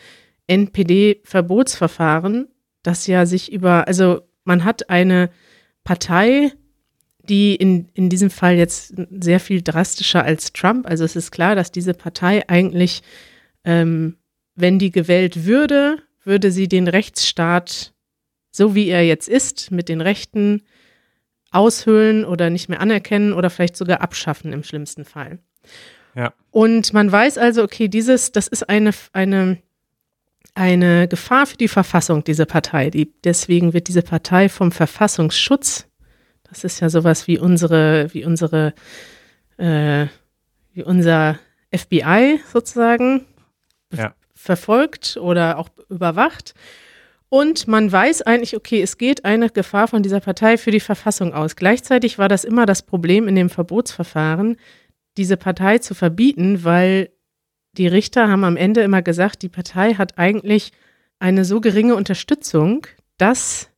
NPD-Verbotsverfahren, 0.48 2.48
das 2.84 3.08
ja 3.08 3.26
sich 3.26 3.52
über, 3.52 3.88
also 3.88 4.22
man 4.44 4.64
hat 4.64 4.90
eine 4.90 5.30
Partei, 5.84 6.52
die 7.24 7.56
in, 7.56 7.88
in 7.94 8.10
diesem 8.10 8.30
Fall 8.30 8.56
jetzt 8.56 8.94
sehr 9.20 9.40
viel 9.40 9.62
drastischer 9.62 10.24
als 10.24 10.54
Trump. 10.54 10.88
Also 10.88 11.06
es 11.06 11.16
ist 11.16 11.32
klar, 11.32 11.56
dass 11.56 11.72
diese 11.72 11.94
Partei 11.94 12.48
eigentlich, 12.50 13.02
ähm, 13.64 14.18
wenn 14.56 14.78
die 14.78 14.92
gewählt 14.92 15.46
würde, 15.46 16.00
würde 16.24 16.52
sie 16.52 16.68
den 16.68 16.88
Rechtsstaat 16.88 17.93
so 18.54 18.76
wie 18.76 18.88
er 18.88 19.04
jetzt 19.04 19.28
ist, 19.28 19.72
mit 19.72 19.90
den 19.90 20.00
Rechten 20.00 20.62
aushöhlen 21.52 22.24
oder 22.24 22.50
nicht 22.50 22.70
mehr 22.70 22.80
anerkennen 22.80 23.34
oder 23.34 23.50
vielleicht 23.50 23.76
sogar 23.76 24.02
abschaffen 24.02 24.54
im 24.54 24.64
schlimmsten 24.64 25.06
Fall. 25.06 25.40
Ja. 26.16 26.34
Und 26.52 26.94
man 26.94 27.12
weiß 27.12 27.38
also, 27.38 27.64
okay, 27.64 27.88
dieses, 27.88 28.32
das 28.32 28.48
ist 28.48 28.70
eine, 28.70 28.92
eine, 29.12 29.58
eine 30.54 31.08
Gefahr 31.08 31.48
für 31.48 31.58
die 31.58 31.68
Verfassung, 31.68 32.24
diese 32.24 32.46
Partei. 32.46 32.92
Die, 32.92 33.12
deswegen 33.24 33.74
wird 33.74 33.88
diese 33.88 34.04
Partei 34.04 34.50
vom 34.50 34.72
Verfassungsschutz, 34.72 35.88
das 36.44 36.64
ist 36.64 36.80
ja 36.80 36.90
sowas 36.90 37.28
wie 37.28 37.40
unsere, 37.40 38.14
wie 38.14 38.24
unsere, 38.26 38.76
äh, 39.58 40.06
wie 40.74 40.84
unser 40.84 41.40
FBI 41.76 42.40
sozusagen, 42.52 43.26
ja. 43.92 44.14
verfolgt 44.36 45.18
oder 45.18 45.58
auch 45.58 45.70
überwacht. 45.90 46.54
Und 47.34 47.68
man 47.68 47.92
weiß 47.92 48.22
eigentlich, 48.22 48.56
okay, 48.56 48.84
es 48.84 49.00
geht 49.00 49.26
eine 49.26 49.50
Gefahr 49.50 49.88
von 49.88 50.04
dieser 50.04 50.20
Partei 50.20 50.56
für 50.56 50.70
die 50.70 50.80
Verfassung 50.80 51.34
aus. 51.34 51.56
Gleichzeitig 51.56 52.20
war 52.20 52.30
das 52.30 52.44
immer 52.44 52.68
das 52.68 52.84
Problem 52.84 53.28
in 53.28 53.34
dem 53.34 53.50
Verbotsverfahren, 53.50 54.56
diese 55.18 55.36
Partei 55.36 55.80
zu 55.80 55.96
verbieten, 55.96 56.64
weil 56.64 57.10
die 57.76 57.88
Richter 57.88 58.30
haben 58.30 58.44
am 58.44 58.56
Ende 58.56 58.82
immer 58.82 59.02
gesagt, 59.02 59.42
die 59.42 59.50
Partei 59.50 59.96
hat 59.96 60.20
eigentlich 60.20 60.74
eine 61.18 61.44
so 61.44 61.60
geringe 61.60 61.96
Unterstützung, 61.96 62.86
dass 63.18 63.72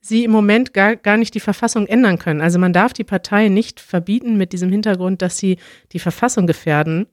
sie 0.00 0.24
im 0.24 0.32
Moment 0.32 0.74
gar, 0.74 0.96
gar 0.96 1.18
nicht 1.18 1.36
die 1.36 1.40
Verfassung 1.40 1.86
ändern 1.86 2.18
können. 2.18 2.40
Also 2.40 2.58
man 2.58 2.72
darf 2.72 2.94
die 2.94 3.04
Partei 3.04 3.46
nicht 3.46 3.78
verbieten 3.78 4.36
mit 4.36 4.52
diesem 4.52 4.72
Hintergrund, 4.72 5.22
dass 5.22 5.38
sie 5.38 5.58
die 5.92 6.00
Verfassung 6.00 6.48
gefährden, 6.48 7.06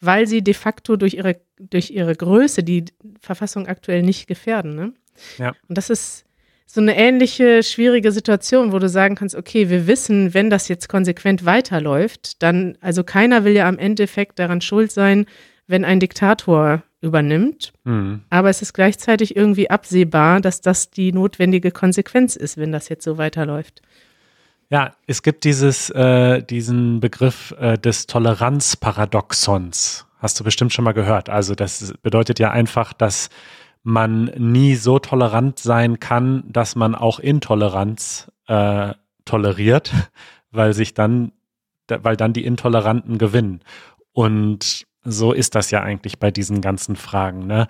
weil 0.00 0.26
sie 0.26 0.40
de 0.40 0.54
facto 0.54 0.96
durch 0.96 1.12
ihre, 1.12 1.38
durch 1.58 1.90
ihre 1.90 2.16
Größe 2.16 2.62
die 2.62 2.86
Verfassung 3.20 3.66
aktuell 3.66 4.02
nicht 4.02 4.26
gefährden. 4.26 4.74
Ne? 4.74 4.94
Ja. 5.38 5.52
Und 5.68 5.78
das 5.78 5.90
ist 5.90 6.24
so 6.66 6.80
eine 6.82 6.96
ähnliche 6.96 7.62
schwierige 7.62 8.12
Situation, 8.12 8.72
wo 8.72 8.78
du 8.78 8.88
sagen 8.88 9.14
kannst, 9.14 9.34
okay, 9.34 9.70
wir 9.70 9.86
wissen, 9.86 10.34
wenn 10.34 10.50
das 10.50 10.68
jetzt 10.68 10.88
konsequent 10.88 11.46
weiterläuft, 11.46 12.42
dann, 12.42 12.76
also 12.80 13.04
keiner 13.04 13.44
will 13.44 13.54
ja 13.54 13.66
am 13.66 13.78
Endeffekt 13.78 14.38
daran 14.38 14.60
schuld 14.60 14.92
sein, 14.92 15.24
wenn 15.66 15.84
ein 15.84 15.98
Diktator 15.98 16.82
übernimmt. 17.00 17.72
Mhm. 17.84 18.22
Aber 18.28 18.50
es 18.50 18.60
ist 18.60 18.74
gleichzeitig 18.74 19.34
irgendwie 19.34 19.70
absehbar, 19.70 20.40
dass 20.40 20.60
das 20.60 20.90
die 20.90 21.12
notwendige 21.12 21.70
Konsequenz 21.70 22.36
ist, 22.36 22.58
wenn 22.58 22.72
das 22.72 22.88
jetzt 22.88 23.04
so 23.04 23.16
weiterläuft. 23.16 23.80
Ja, 24.70 24.94
es 25.06 25.22
gibt 25.22 25.44
dieses, 25.44 25.88
äh, 25.90 26.42
diesen 26.42 27.00
Begriff 27.00 27.54
äh, 27.58 27.78
des 27.78 28.06
Toleranzparadoxons. 28.06 30.04
Hast 30.18 30.38
du 30.38 30.44
bestimmt 30.44 30.72
schon 30.72 30.84
mal 30.84 30.92
gehört. 30.92 31.30
Also 31.30 31.54
das 31.54 31.94
bedeutet 32.02 32.38
ja 32.38 32.50
einfach, 32.50 32.92
dass 32.92 33.30
man 33.88 34.26
nie 34.36 34.74
so 34.74 34.98
tolerant 34.98 35.58
sein 35.58 35.98
kann, 35.98 36.44
dass 36.46 36.76
man 36.76 36.94
auch 36.94 37.18
Intoleranz 37.18 38.30
äh, 38.46 38.92
toleriert, 39.24 39.92
weil 40.50 40.74
sich 40.74 40.92
dann, 40.92 41.32
weil 41.88 42.16
dann 42.16 42.34
die 42.34 42.44
Intoleranten 42.44 43.16
gewinnen. 43.16 43.62
Und 44.12 44.86
so 45.04 45.32
ist 45.32 45.54
das 45.54 45.70
ja 45.70 45.80
eigentlich 45.80 46.18
bei 46.18 46.30
diesen 46.30 46.60
ganzen 46.60 46.96
Fragen. 46.96 47.46
Ne? 47.46 47.66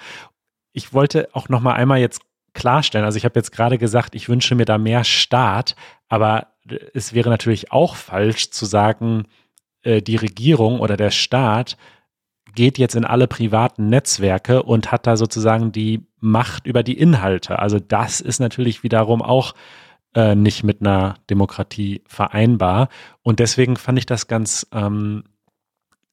Ich 0.72 0.92
wollte 0.92 1.28
auch 1.34 1.48
noch 1.48 1.60
mal 1.60 1.74
einmal 1.74 2.00
jetzt 2.00 2.22
klarstellen. 2.52 3.04
Also 3.04 3.16
ich 3.16 3.24
habe 3.24 3.38
jetzt 3.38 3.52
gerade 3.52 3.78
gesagt, 3.78 4.16
ich 4.16 4.28
wünsche 4.28 4.56
mir 4.56 4.64
da 4.64 4.76
mehr 4.76 5.04
Staat, 5.04 5.76
aber 6.08 6.48
es 6.94 7.12
wäre 7.12 7.30
natürlich 7.30 7.70
auch 7.70 7.94
falsch 7.94 8.50
zu 8.50 8.66
sagen, 8.66 9.26
äh, 9.82 10.02
die 10.02 10.16
Regierung 10.16 10.80
oder 10.80 10.96
der 10.96 11.12
Staat 11.12 11.76
geht 12.56 12.76
jetzt 12.76 12.96
in 12.96 13.04
alle 13.04 13.28
privaten 13.28 13.88
Netzwerke 13.88 14.64
und 14.64 14.90
hat 14.90 15.06
da 15.06 15.16
sozusagen 15.16 15.70
die 15.70 16.07
Macht 16.20 16.66
über 16.66 16.82
die 16.82 16.98
Inhalte. 16.98 17.58
Also 17.58 17.78
das 17.78 18.20
ist 18.20 18.40
natürlich 18.40 18.82
wiederum 18.82 19.22
auch 19.22 19.54
äh, 20.14 20.34
nicht 20.34 20.64
mit 20.64 20.80
einer 20.80 21.16
Demokratie 21.30 22.02
vereinbar. 22.06 22.88
Und 23.22 23.40
deswegen 23.40 23.76
fand 23.76 23.98
ich 23.98 24.06
das 24.06 24.26
ganz 24.26 24.66
ähm, 24.72 25.24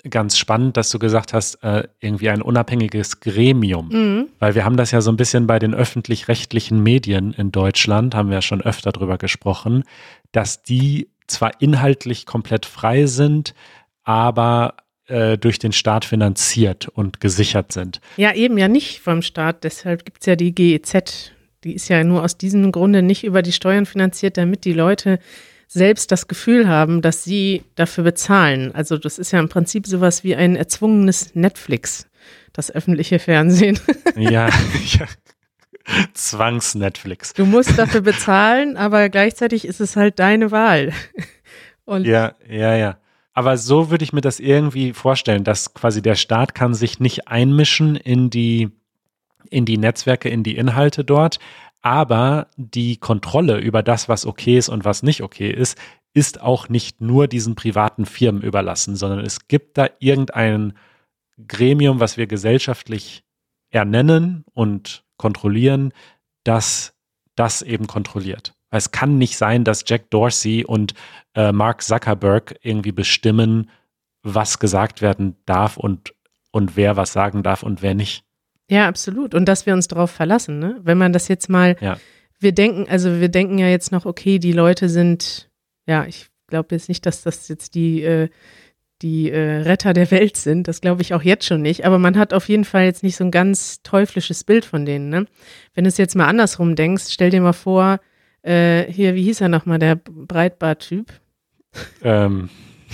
ganz 0.10 0.38
spannend, 0.38 0.78
dass 0.78 0.90
du 0.90 1.00
gesagt 1.00 1.34
hast, 1.34 1.56
äh, 1.64 1.88
irgendwie 2.00 2.30
ein 2.30 2.42
unabhängiges 2.42 3.20
Gremium. 3.20 3.90
Mhm. 3.90 4.28
Weil 4.40 4.56
wir 4.56 4.66
haben 4.66 4.78
das 4.78 4.92
ja 4.92 5.02
so 5.02 5.12
ein 5.12 5.18
bisschen 5.18 5.48
bei 5.48 5.60
den 5.60 5.74
öffentlich-rechtlichen 5.74 6.82
Medien 6.82 7.34
in 7.34 7.52
Deutschland, 7.52 8.16
haben 8.16 8.30
wir 8.30 8.36
ja 8.36 8.42
schon 8.42 8.62
öfter 8.62 8.92
drüber 8.92 9.18
gesprochen, 9.18 9.84
dass 10.32 10.64
die 10.64 11.10
zwar 11.28 11.60
inhaltlich 11.60 12.26
komplett 12.26 12.66
frei 12.66 13.08
sind, 13.08 13.56
aber 14.04 14.76
äh, 15.08 15.38
durch 15.38 15.60
den 15.60 15.72
Staat 15.72 16.06
finanziert 16.06 16.88
und 16.88 17.20
gesichert 17.20 17.72
sind. 17.72 18.02
Ja, 18.18 18.34
eben 18.34 18.58
ja 18.58 18.68
nicht 18.68 19.02
vom 19.02 19.22
Staat. 19.22 19.64
Deshalb 19.64 20.06
gibt 20.06 20.22
es 20.22 20.26
ja 20.26 20.36
die 20.36 20.54
GEZ. 20.54 21.32
Die 21.64 21.74
ist 21.74 21.90
ja 21.90 22.04
nur 22.04 22.24
aus 22.24 22.38
diesem 22.38 22.72
Grunde 22.72 23.02
nicht 23.02 23.24
über 23.24 23.42
die 23.42 23.52
Steuern 23.52 23.86
finanziert, 23.86 24.38
damit 24.38 24.66
die 24.66 24.74
Leute 24.74 25.20
selbst 25.68 26.12
das 26.12 26.28
Gefühl 26.28 26.68
haben, 26.68 27.02
dass 27.02 27.24
sie 27.24 27.64
dafür 27.76 28.04
bezahlen. 28.04 28.74
Also 28.74 28.98
das 28.98 29.20
ist 29.20 29.32
ja 29.32 29.40
im 29.40 29.50
Prinzip 29.50 29.88
sowas 29.88 30.24
wie 30.24 30.36
ein 30.36 30.56
erzwungenes 30.56 31.34
Netflix, 31.36 32.08
das 32.54 32.72
öffentliche 32.72 33.20
Fernsehen. 33.20 33.80
Ja, 34.18 34.48
ja. 34.48 35.08
Zwangs-Netflix. 36.14 37.34
Du 37.34 37.46
musst 37.46 37.78
dafür 37.78 38.00
bezahlen, 38.00 38.78
aber 38.78 39.10
gleichzeitig 39.10 39.66
ist 39.66 39.82
es 39.82 39.98
halt 39.98 40.20
deine 40.20 40.52
Wahl. 40.52 40.94
Und 41.84 42.08
ja, 42.08 42.34
ja, 42.50 42.78
ja. 42.78 42.98
Aber 43.36 43.58
so 43.58 43.92
würde 43.92 44.04
ich 44.04 44.14
mir 44.14 44.22
das 44.22 44.40
irgendwie 44.40 44.94
vorstellen, 44.94 45.44
dass 45.44 45.74
quasi 45.74 46.02
der 46.02 46.16
Staat 46.16 46.56
kann 46.56 46.74
sich 46.74 47.00
nicht 47.00 47.28
einmischen 47.28 47.98
in 47.98 48.30
die, 48.30 48.72
in 49.50 49.66
die 49.66 49.78
Netzwerke, 49.78 50.30
in 50.30 50.42
die 50.42 50.56
Inhalte 50.56 51.04
dort, 51.04 51.40
aber 51.82 52.48
die 52.56 52.98
Kontrolle 52.98 53.60
über 53.60 53.84
das, 53.84 54.10
was 54.10 54.26
okay 54.26 54.58
ist 54.58 54.70
und 54.70 54.86
was 54.86 55.04
nicht 55.04 55.22
okay 55.22 55.52
ist, 55.52 55.78
ist 56.14 56.42
auch 56.42 56.70
nicht 56.70 57.02
nur 57.02 57.28
diesen 57.28 57.56
privaten 57.56 58.06
Firmen 58.06 58.42
überlassen, 58.42 58.96
sondern 58.96 59.20
es 59.20 59.50
gibt 59.50 59.78
da 59.78 59.90
irgendein 60.00 60.74
Gremium, 61.48 62.00
was 62.00 62.16
wir 62.16 62.28
gesellschaftlich 62.28 63.26
ernennen 63.70 64.46
und 64.54 65.04
kontrollieren, 65.18 65.94
das 66.46 66.96
das 67.36 67.62
eben 67.62 67.86
kontrolliert. 67.86 68.55
Es 68.76 68.92
kann 68.92 69.18
nicht 69.18 69.38
sein, 69.38 69.64
dass 69.64 69.84
Jack 69.88 70.10
Dorsey 70.10 70.66
und 70.66 70.94
äh, 71.36 71.52
Mark 71.52 71.82
Zuckerberg 71.82 72.56
irgendwie 72.62 72.92
bestimmen, 72.92 73.70
was 74.24 74.60
gesagt 74.60 75.02
werden 75.02 75.36
darf 75.46 75.78
und, 75.78 76.14
und 76.52 76.76
wer 76.76 76.98
was 76.98 77.14
sagen 77.14 77.44
darf 77.44 77.64
und 77.64 77.82
wer 77.82 77.94
nicht. 77.94 78.24
Ja, 78.70 78.88
absolut. 78.88 79.36
Und 79.36 79.46
dass 79.46 79.66
wir 79.66 79.74
uns 79.74 79.88
darauf 79.88 80.12
verlassen, 80.12 80.60
ne? 80.60 80.80
Wenn 80.82 80.98
man 80.98 81.14
das 81.14 81.28
jetzt 81.28 81.50
mal, 81.50 81.76
ja. 81.80 81.98
wir 82.40 82.52
denken, 82.52 82.88
also 82.90 83.20
wir 83.20 83.30
denken 83.30 83.60
ja 83.60 83.68
jetzt 83.68 83.92
noch, 83.92 84.06
okay, 84.06 84.40
die 84.40 84.54
Leute 84.54 84.90
sind, 84.90 85.50
ja, 85.86 86.06
ich 86.06 86.28
glaube 86.48 86.74
jetzt 86.74 86.90
nicht, 86.90 87.06
dass 87.06 87.22
das 87.22 87.48
jetzt 87.48 87.76
die, 87.76 88.02
äh, 88.02 88.30
die 89.02 89.30
äh, 89.30 89.62
Retter 89.62 89.94
der 89.94 90.10
Welt 90.10 90.38
sind. 90.38 90.68
Das 90.68 90.82
glaube 90.82 91.02
ich 91.02 91.14
auch 91.14 91.22
jetzt 91.22 91.46
schon 91.46 91.62
nicht. 91.62 91.86
Aber 91.86 92.00
man 92.00 92.18
hat 92.18 92.34
auf 92.34 92.50
jeden 92.50 92.66
Fall 92.66 92.86
jetzt 92.86 93.04
nicht 93.04 93.18
so 93.18 93.24
ein 93.24 93.32
ganz 93.32 93.84
teuflisches 93.84 94.44
Bild 94.44 94.66
von 94.66 94.86
denen. 94.86 95.10
Ne? 95.10 95.28
Wenn 95.74 95.84
du 95.84 95.90
es 95.90 95.98
jetzt 95.98 96.16
mal 96.16 96.28
andersrum 96.28 96.76
denkst, 96.76 97.06
stell 97.10 97.30
dir 97.30 97.42
mal 97.42 97.54
vor, 97.54 98.00
äh, 98.46 98.92
hier, 98.92 99.16
wie 99.16 99.24
hieß 99.24 99.42
er 99.42 99.50
nochmal, 99.50 99.80
der 99.80 99.96
Breitbart-Typ? 99.96 101.12
Ähm, 102.04 102.50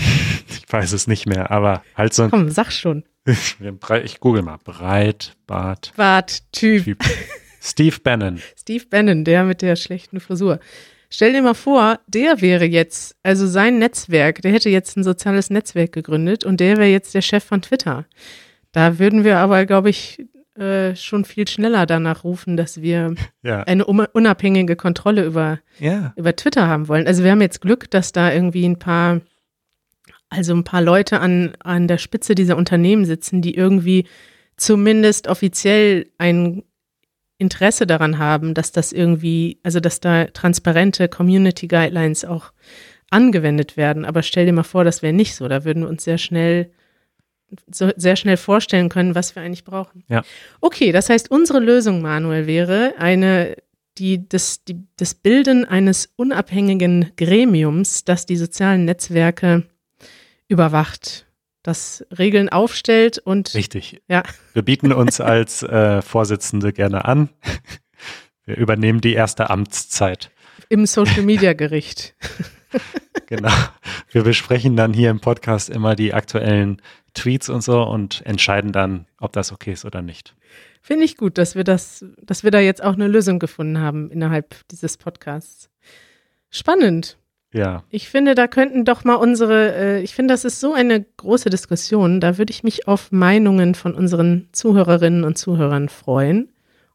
ich 0.50 0.72
weiß 0.72 0.94
es 0.94 1.08
nicht 1.08 1.28
mehr, 1.28 1.52
aber 1.52 1.84
halt 1.96 2.14
so 2.14 2.24
ein. 2.24 2.32
Komm, 2.32 2.50
sag 2.50 2.72
schon. 2.72 3.04
Ich 3.26 4.20
google 4.20 4.42
mal. 4.42 4.58
Breitbart. 4.64 5.94
Bart-Typ. 5.96 6.84
Typ. 6.84 7.04
Steve 7.62 7.98
Bannon. 8.02 8.42
Steve 8.58 8.86
Bannon, 8.90 9.24
der 9.24 9.44
mit 9.44 9.62
der 9.62 9.76
schlechten 9.76 10.20
Frisur. 10.20 10.60
Stell 11.10 11.34
dir 11.34 11.42
mal 11.42 11.54
vor, 11.54 12.00
der 12.08 12.42
wäre 12.42 12.66
jetzt, 12.66 13.18
also 13.22 13.46
sein 13.46 13.78
Netzwerk, 13.78 14.42
der 14.42 14.54
hätte 14.54 14.70
jetzt 14.70 14.98
ein 14.98 15.04
soziales 15.04 15.50
Netzwerk 15.50 15.92
gegründet 15.92 16.46
und 16.46 16.60
der 16.62 16.78
wäre 16.78 16.88
jetzt 16.88 17.14
der 17.14 17.22
Chef 17.22 17.44
von 17.44 17.62
Twitter. 17.62 18.06
Da 18.72 18.98
würden 18.98 19.26
wir 19.26 19.38
aber, 19.38 19.66
glaube 19.66 19.90
ich, 19.90 20.26
äh, 20.56 20.96
schon 20.96 21.26
viel 21.26 21.48
schneller 21.48 21.86
danach 21.86 22.24
rufen, 22.24 22.58
dass 22.58 22.82
wir 22.82 23.16
ja. 23.44 23.64
eine 23.64 23.86
unabhängige 23.86 24.76
Kontrolle 24.76 25.24
über, 25.24 25.60
ja. 25.80 26.14
über 26.16 26.36
Twitter 26.36 26.68
haben 26.68 26.88
wollen. 26.88 27.08
Also 27.08 27.24
wir 27.24 27.32
haben 27.32 27.42
jetzt 27.42 27.62
Glück, 27.62 27.90
dass 27.92 28.12
da 28.12 28.32
irgendwie 28.32 28.66
ein 28.66 28.80
paar 28.80 29.22
also 30.32 30.54
ein 30.56 30.64
paar 30.64 30.82
Leute 30.82 31.20
an, 31.20 31.54
an 31.60 31.90
der 31.90 31.98
Spitze 31.98 32.36
dieser 32.36 32.56
Unternehmen 32.56 33.04
sitzen, 33.04 33.42
die 33.42 33.54
irgendwie 33.54 34.08
zumindest 34.56 35.28
offiziell 35.28 36.08
ein 36.18 36.64
Interesse 37.38 37.86
daran 37.86 38.18
haben, 38.18 38.54
dass 38.54 38.72
das 38.72 38.94
irgendwie, 38.94 39.60
also 39.64 39.80
dass 39.80 40.00
da 40.00 40.26
transparente 40.26 41.10
Community 41.10 41.68
Guidelines 41.68 42.24
auch 42.24 42.54
angewendet 43.10 43.76
werden. 43.76 44.06
Aber 44.06 44.24
stell 44.24 44.46
dir 44.46 44.54
mal 44.54 44.64
vor, 44.64 44.86
das 44.86 45.02
wäre 45.02 45.12
nicht 45.12 45.36
so. 45.36 45.48
Da 45.50 45.66
würden 45.66 45.84
wir 45.84 45.90
uns 45.90 46.06
sehr 46.06 46.18
schnell 46.18 46.72
so 47.72 47.92
sehr 47.96 48.16
schnell 48.16 48.38
vorstellen 48.38 48.90
können, 48.90 49.16
was 49.16 49.36
wir 49.36 49.44
eigentlich 49.44 49.64
brauchen. 49.64 50.04
Ja. 50.08 50.24
Okay, 50.60 50.92
das 50.92 51.10
heißt, 51.10 51.32
unsere 51.32 51.60
Lösung, 51.60 52.02
Manuel, 52.02 52.48
wäre 52.48 52.96
eine, 52.98 53.56
die, 53.98 54.28
das, 54.28 54.64
die, 54.64 54.84
das 54.98 55.14
Bilden 55.14 55.66
eines 55.66 56.12
unabhängigen 56.16 57.12
Gremiums, 57.18 58.04
das 58.04 58.26
die 58.26 58.38
sozialen 58.38 58.86
Netzwerke 58.86 59.64
überwacht, 60.48 61.26
das 61.64 62.06
Regeln 62.18 62.50
aufstellt 62.50 63.20
und. 63.20 63.54
Richtig. 63.54 64.02
Ja. 64.08 64.24
Wir 64.54 64.64
bieten 64.64 64.92
uns 64.92 65.22
als 65.22 65.64
äh, 65.64 66.02
Vorsitzende 66.02 66.74
gerne 66.74 67.06
an. 67.06 67.30
Wir 68.46 68.58
übernehmen 68.58 69.02
die 69.02 69.14
erste 69.14 69.50
Amtszeit. 69.50 70.32
Im 70.70 70.86
Social 70.86 71.22
Media 71.22 71.54
Gericht. 71.54 72.16
genau. 73.28 73.54
Wir 74.10 74.24
besprechen 74.24 74.76
dann 74.76 74.94
hier 74.94 75.10
im 75.10 75.20
Podcast 75.20 75.70
immer 75.70 75.96
die 75.96 76.14
aktuellen 76.14 76.82
Tweets 77.13 77.50
und 77.50 77.62
so 77.62 77.84
und 77.84 78.26
entscheiden 78.26 78.71
dann, 78.71 79.06
ob 79.19 79.34
das 79.34 79.52
okay 79.52 79.74
ist 79.74 79.86
oder 79.86 80.02
nicht. 80.02 80.36
Finde 80.82 81.06
ich 81.06 81.17
gut, 81.17 81.38
dass 81.38 81.56
wir 81.56 81.63
das, 81.63 82.06
dass 82.21 82.43
wir 82.43 82.52
da 82.52 82.60
jetzt 82.60 82.84
auch 82.84 82.93
eine 82.93 83.08
Lösung 83.08 83.39
gefunden 83.39 83.80
haben 83.80 84.10
innerhalb 84.10 84.56
dieses 84.69 84.97
Podcasts. 84.97 85.69
Spannend. 86.50 87.17
Ja. 87.54 87.84
Ich 87.89 88.10
finde, 88.10 88.34
da 88.34 88.47
könnten 88.47 88.86
doch 88.86 89.04
mal 89.04 89.15
unsere, 89.15 89.76
äh, 89.76 90.02
ich 90.02 90.15
finde, 90.15 90.34
das 90.34 90.45
ist 90.45 90.60
so 90.60 90.74
eine 90.74 91.04
große 91.17 91.50
Diskussion. 91.50 92.19
Da 92.21 92.38
würde 92.38 92.52
ich 92.52 92.63
mich 92.63 92.88
auf 92.88 93.12
Meinungen 93.12 93.76
von 93.76 93.93
unseren 93.93 94.47
Zuhörerinnen 94.54 95.24
und 95.24 95.38
Zuhörern 95.38 95.89
freuen. 95.89 96.50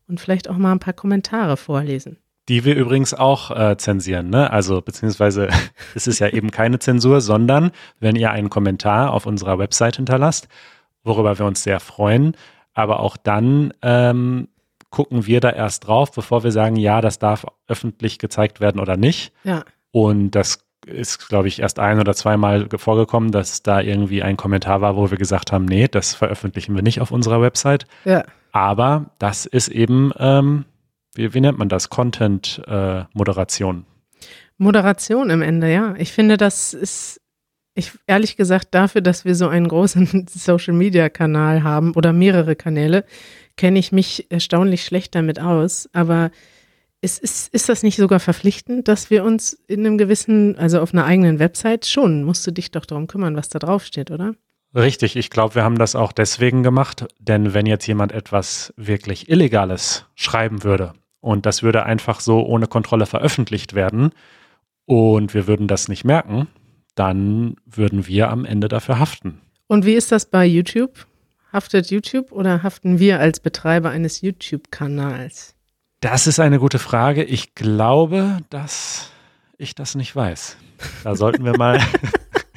und 0.09 0.21
vielleicht 0.21 0.49
auch 0.49 0.57
mal 0.57 0.71
ein 0.71 0.79
paar 0.79 0.95
Kommentare 0.95 1.57
vorlesen. 1.57 2.17
Die 2.49 2.65
wir 2.65 2.77
übrigens 2.77 3.13
auch 3.13 3.51
äh, 3.51 3.77
zensieren, 3.77 4.31
ne? 4.31 4.51
Also 4.51 4.81
beziehungsweise 4.81 5.49
es 5.95 6.07
ist 6.07 6.19
ja 6.21 6.29
eben 6.29 6.51
keine 6.51 6.79
Zensur, 6.79 7.21
sondern 7.21 7.73
wenn 7.99 8.17
ihr 8.17 8.31
einen 8.31 8.51
Kommentar 8.51 9.13
auf 9.13 9.27
unserer 9.27 9.59
Website 9.59 9.97
hinterlasst, 9.97 10.49
worüber 11.03 11.39
wir 11.39 11.47
uns 11.47 11.63
sehr 11.63 11.81
freuen, 11.81 12.37
aber 12.75 13.01
auch 13.01 13.17
dann 13.17 13.73
ähm, 13.83 14.49
gucken 14.91 15.27
wir 15.27 15.41
da 15.41 15.51
erst 15.51 15.87
drauf, 15.87 16.13
bevor 16.13 16.45
wir 16.45 16.53
sagen, 16.53 16.77
ja, 16.77 17.01
das 17.01 17.19
darf 17.19 17.47
öffentlich 17.67 18.19
gezeigt 18.19 18.61
werden 18.61 18.81
oder 18.81 18.97
nicht. 18.97 19.33
Ja. 19.45 19.65
Und 19.91 20.31
das 20.33 20.67
ist, 20.87 21.29
glaube 21.29 21.49
ich, 21.49 21.61
erst 21.61 21.79
ein 21.79 21.99
oder 21.99 22.15
zweimal 22.15 22.69
vorgekommen, 22.77 23.33
dass 23.33 23.63
da 23.63 23.81
irgendwie 23.81 24.23
ein 24.23 24.37
Kommentar 24.37 24.81
war, 24.81 24.97
wo 24.97 25.11
wir 25.11 25.19
gesagt 25.19 25.53
haben, 25.53 25.65
nee, 25.65 25.89
das 25.89 26.15
veröffentlichen 26.15 26.75
wir 26.75 26.83
nicht 26.83 27.01
auf 27.01 27.11
unserer 27.11 27.43
Website. 27.43 27.87
Ja. 28.05 28.25
Aber 28.53 29.07
das 29.19 29.47
ist 29.47 29.69
eben, 29.69 30.13
ähm, 30.19 30.65
wie, 31.17 31.35
wie, 31.35 31.41
nennt 31.41 31.59
man 31.59 31.69
das? 31.69 31.91
Content-Moderation. 31.91 33.79
Äh, 33.79 33.97
Moderation 34.59 35.31
im 35.31 35.43
Ende, 35.43 35.73
ja. 35.73 35.95
Ich 35.99 36.13
finde, 36.13 36.37
das 36.37 36.73
ist, 36.73 37.21
ich 37.75 37.93
ehrlich 38.07 38.37
gesagt, 38.37 38.69
dafür, 38.71 39.03
dass 39.03 39.25
wir 39.25 39.35
so 39.35 39.49
einen 39.49 39.69
großen 39.69 40.27
Social-Media-Kanal 40.31 41.63
haben 41.63 41.93
oder 41.95 42.13
mehrere 42.13 42.57
Kanäle, 42.57 43.05
kenne 43.57 43.79
ich 43.79 43.93
mich 43.93 44.31
erstaunlich 44.31 44.85
schlecht 44.85 45.15
damit 45.15 45.41
aus. 45.41 45.89
Aber 45.93 46.31
ist, 47.03 47.23
ist, 47.23 47.53
ist 47.53 47.69
das 47.69 47.83
nicht 47.83 47.97
sogar 47.97 48.21
verpflichtend, 48.21 48.89
dass 48.89 49.11
wir 49.11 49.25
uns 49.25 49.53
in 49.67 49.81
einem 49.81 49.99
gewissen, 49.99 50.57
also 50.59 50.81
auf 50.81 50.95
einer 50.95 51.05
eigenen 51.05 51.39
Website 51.39 51.87
schon, 51.87 52.25
musst 52.25 52.47
du 52.47 52.51
dich 52.51 52.71
doch 52.71 52.87
darum 52.87 53.07
kümmern, 53.07 53.37
was 53.37 53.51
da 53.51 53.59
drauf 53.59 53.85
steht, 53.85 54.11
oder? 54.11 54.35
Richtig, 54.75 55.17
ich 55.17 55.31
glaube, 55.31 55.55
wir 55.55 55.65
haben 55.65 55.79
das 55.79 55.95
auch 55.95 56.13
deswegen 56.13 56.63
gemacht, 56.63 57.07
denn 57.19 57.55
wenn 57.55 57.67
jetzt 57.67 57.87
jemand 57.87 58.13
etwas 58.13 58.75
wirklich 58.77 59.29
Illegales 59.29 60.07
schreiben 60.15 60.65
würde 60.65 60.95
und 61.21 61.47
das 61.47 61.63
würde 61.63 61.85
einfach 61.85 62.21
so 62.21 62.45
ohne 62.45 62.67
Kontrolle 62.67 63.07
veröffentlicht 63.07 63.75
werden 63.75 64.11
und 64.85 65.35
wir 65.35 65.47
würden 65.47 65.69
das 65.69 65.89
nicht 65.89 66.05
merken, 66.05 66.49
dann 66.95 67.57
würden 67.67 68.07
wir 68.07 68.31
am 68.31 68.45
Ende 68.45 68.69
dafür 68.69 68.99
haften. 68.99 69.41
Und 69.67 69.85
wie 69.85 69.95
ist 69.95 70.13
das 70.13 70.27
bei 70.27 70.47
YouTube? 70.47 71.07
Haftet 71.53 71.91
YouTube 71.91 72.33
oder 72.33 72.63
haften 72.63 72.99
wir 72.99 73.21
als 73.21 73.41
Betreiber 73.41 73.91
eines 73.91 74.21
YouTube-Kanals? 74.21 75.55
Das 76.01 76.27
ist 76.27 76.39
eine 76.39 76.59
gute 76.59 76.79
Frage. 76.79 77.25
Ich 77.25 77.55
glaube, 77.55 78.39
dass 78.51 79.11
ich 79.59 79.75
das 79.75 79.95
nicht 79.95 80.15
weiß. 80.15 80.57
Da 81.05 81.17
sollten 81.17 81.45
wir 81.45 81.57
mal 81.57 81.81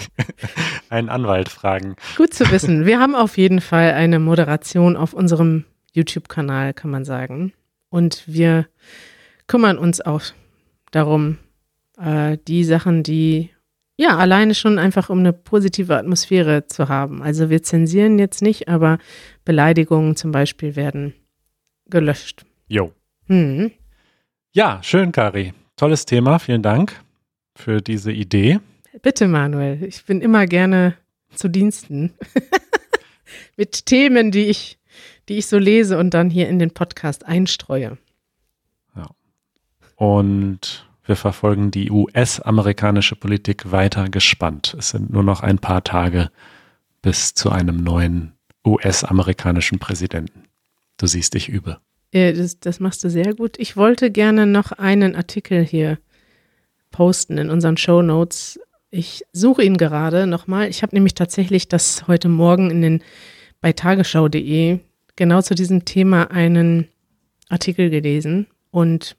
einen 0.90 1.10
Anwalt 1.10 1.50
fragen. 1.50 1.96
Gut 2.18 2.34
zu 2.34 2.50
wissen. 2.52 2.86
Wir 2.86 3.00
haben 3.00 3.16
auf 3.16 3.38
jeden 3.38 3.62
Fall 3.62 3.94
eine 3.94 4.20
Moderation 4.20 4.98
auf 4.98 5.14
unserem 5.14 5.66
YouTube-Kanal, 5.94 6.74
kann 6.74 6.92
man 6.92 7.06
sagen. 7.06 7.54
Und 7.90 8.24
wir 8.28 8.68
kümmern 9.48 9.78
uns 9.78 10.02
auch 10.02 10.22
darum, 10.92 11.38
äh, 11.98 12.38
die 12.48 12.64
Sachen, 12.64 13.04
die 13.04 13.50
ja 13.98 14.18
alleine 14.18 14.56
schon 14.56 14.80
einfach 14.80 15.10
um 15.10 15.20
eine 15.20 15.34
positive 15.34 15.98
Atmosphäre 15.98 16.68
zu 16.68 16.88
haben. 16.88 17.22
Also 17.22 17.50
wir 17.50 17.64
zensieren 17.64 18.18
jetzt 18.18 18.42
nicht, 18.42 18.70
aber 18.70 18.98
Beleidigungen 19.44 20.16
zum 20.16 20.32
Beispiel 20.32 20.76
werden 20.76 21.14
gelöscht. 21.90 22.46
Jo. 22.68 22.94
Mhm. 23.28 23.72
Ja, 24.54 24.80
schön, 24.82 25.12
Kari. 25.12 25.54
Tolles 25.76 26.06
Thema. 26.06 26.40
Vielen 26.40 26.64
Dank 26.64 27.04
für 27.56 27.82
diese 27.82 28.12
Idee. 28.12 28.60
Bitte, 29.02 29.28
Manuel. 29.28 29.84
Ich 29.84 30.06
bin 30.06 30.22
immer 30.22 30.48
gerne 30.48 30.96
zu 31.36 31.50
Diensten. 31.50 32.14
Mit 33.58 33.86
Themen, 33.86 34.32
die 34.32 34.46
ich, 34.46 34.79
die 35.30 35.38
ich 35.38 35.48
so 35.48 35.58
lese 35.58 35.98
und 35.98 36.14
dann 36.14 36.30
hier 36.30 36.50
in 36.50 36.60
den 36.60 36.72
Podcast 36.72 37.26
einstreue. 37.26 37.98
Ja. 38.96 39.08
Und 39.96 40.90
wir 41.06 41.16
verfolgen 41.16 41.72
die 41.72 41.92
US-amerikanische 41.92 43.16
Politik 43.16 43.72
weiter 43.72 44.10
gespannt. 44.10 44.76
Es 44.78 44.90
sind 44.90 45.12
nur 45.12 45.24
noch 45.24 45.42
ein 45.42 45.60
paar 45.60 45.84
Tage 45.84 46.32
bis 47.02 47.34
zu 47.34 47.52
einem 47.52 47.78
neuen 47.78 48.34
US-amerikanischen 48.66 49.80
Präsidenten. 49.80 50.44
Du 50.98 51.08
siehst, 51.08 51.34
ich 51.36 51.48
übe. 51.48 51.78
Äh, 52.12 52.34
das, 52.34 52.60
das 52.60 52.80
machst 52.80 53.04
du 53.04 53.10
sehr 53.10 53.34
gut. 53.34 53.58
Ich 53.58 53.78
wollte 53.78 54.12
gerne 54.12 54.46
noch 54.46 54.72
einen 54.74 55.16
Artikel 55.16 55.64
hier 55.64 56.00
posten 56.92 57.38
in 57.38 57.50
unseren 57.50 57.78
Show 57.78 58.02
Notes. 58.02 58.60
Ich 58.92 59.24
suche 59.32 59.64
ihn 59.64 59.78
gerade 59.78 60.28
nochmal. 60.28 60.68
Ich 60.70 60.82
habe 60.82 60.96
nämlich 60.96 61.14
tatsächlich 61.14 61.68
das 61.68 62.08
heute 62.08 62.28
Morgen 62.28 62.72
in 62.72 62.82
den 62.82 63.04
bei 63.62 63.74
tagesschau.de 63.74 64.80
genau 65.20 65.42
zu 65.44 65.54
diesem 65.54 65.86
Thema 65.86 66.32
einen 66.32 66.88
Artikel 67.50 67.92
gelesen 67.92 68.48
und 68.72 69.16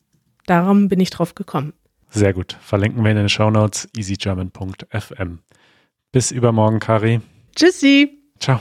darum 0.46 0.88
bin 0.88 0.98
ich 0.98 1.10
drauf 1.10 1.36
gekommen. 1.36 1.74
Sehr 2.08 2.32
gut. 2.32 2.56
Verlinken 2.60 3.04
wir 3.04 3.12
in 3.12 3.16
den 3.16 3.28
Show 3.28 3.50
Notes 3.50 3.88
easygerman.fm. 3.96 5.38
Bis 6.10 6.32
übermorgen, 6.32 6.80
Kari. 6.80 7.20
Tschüssi. 7.54 8.18
Ciao. 8.40 8.60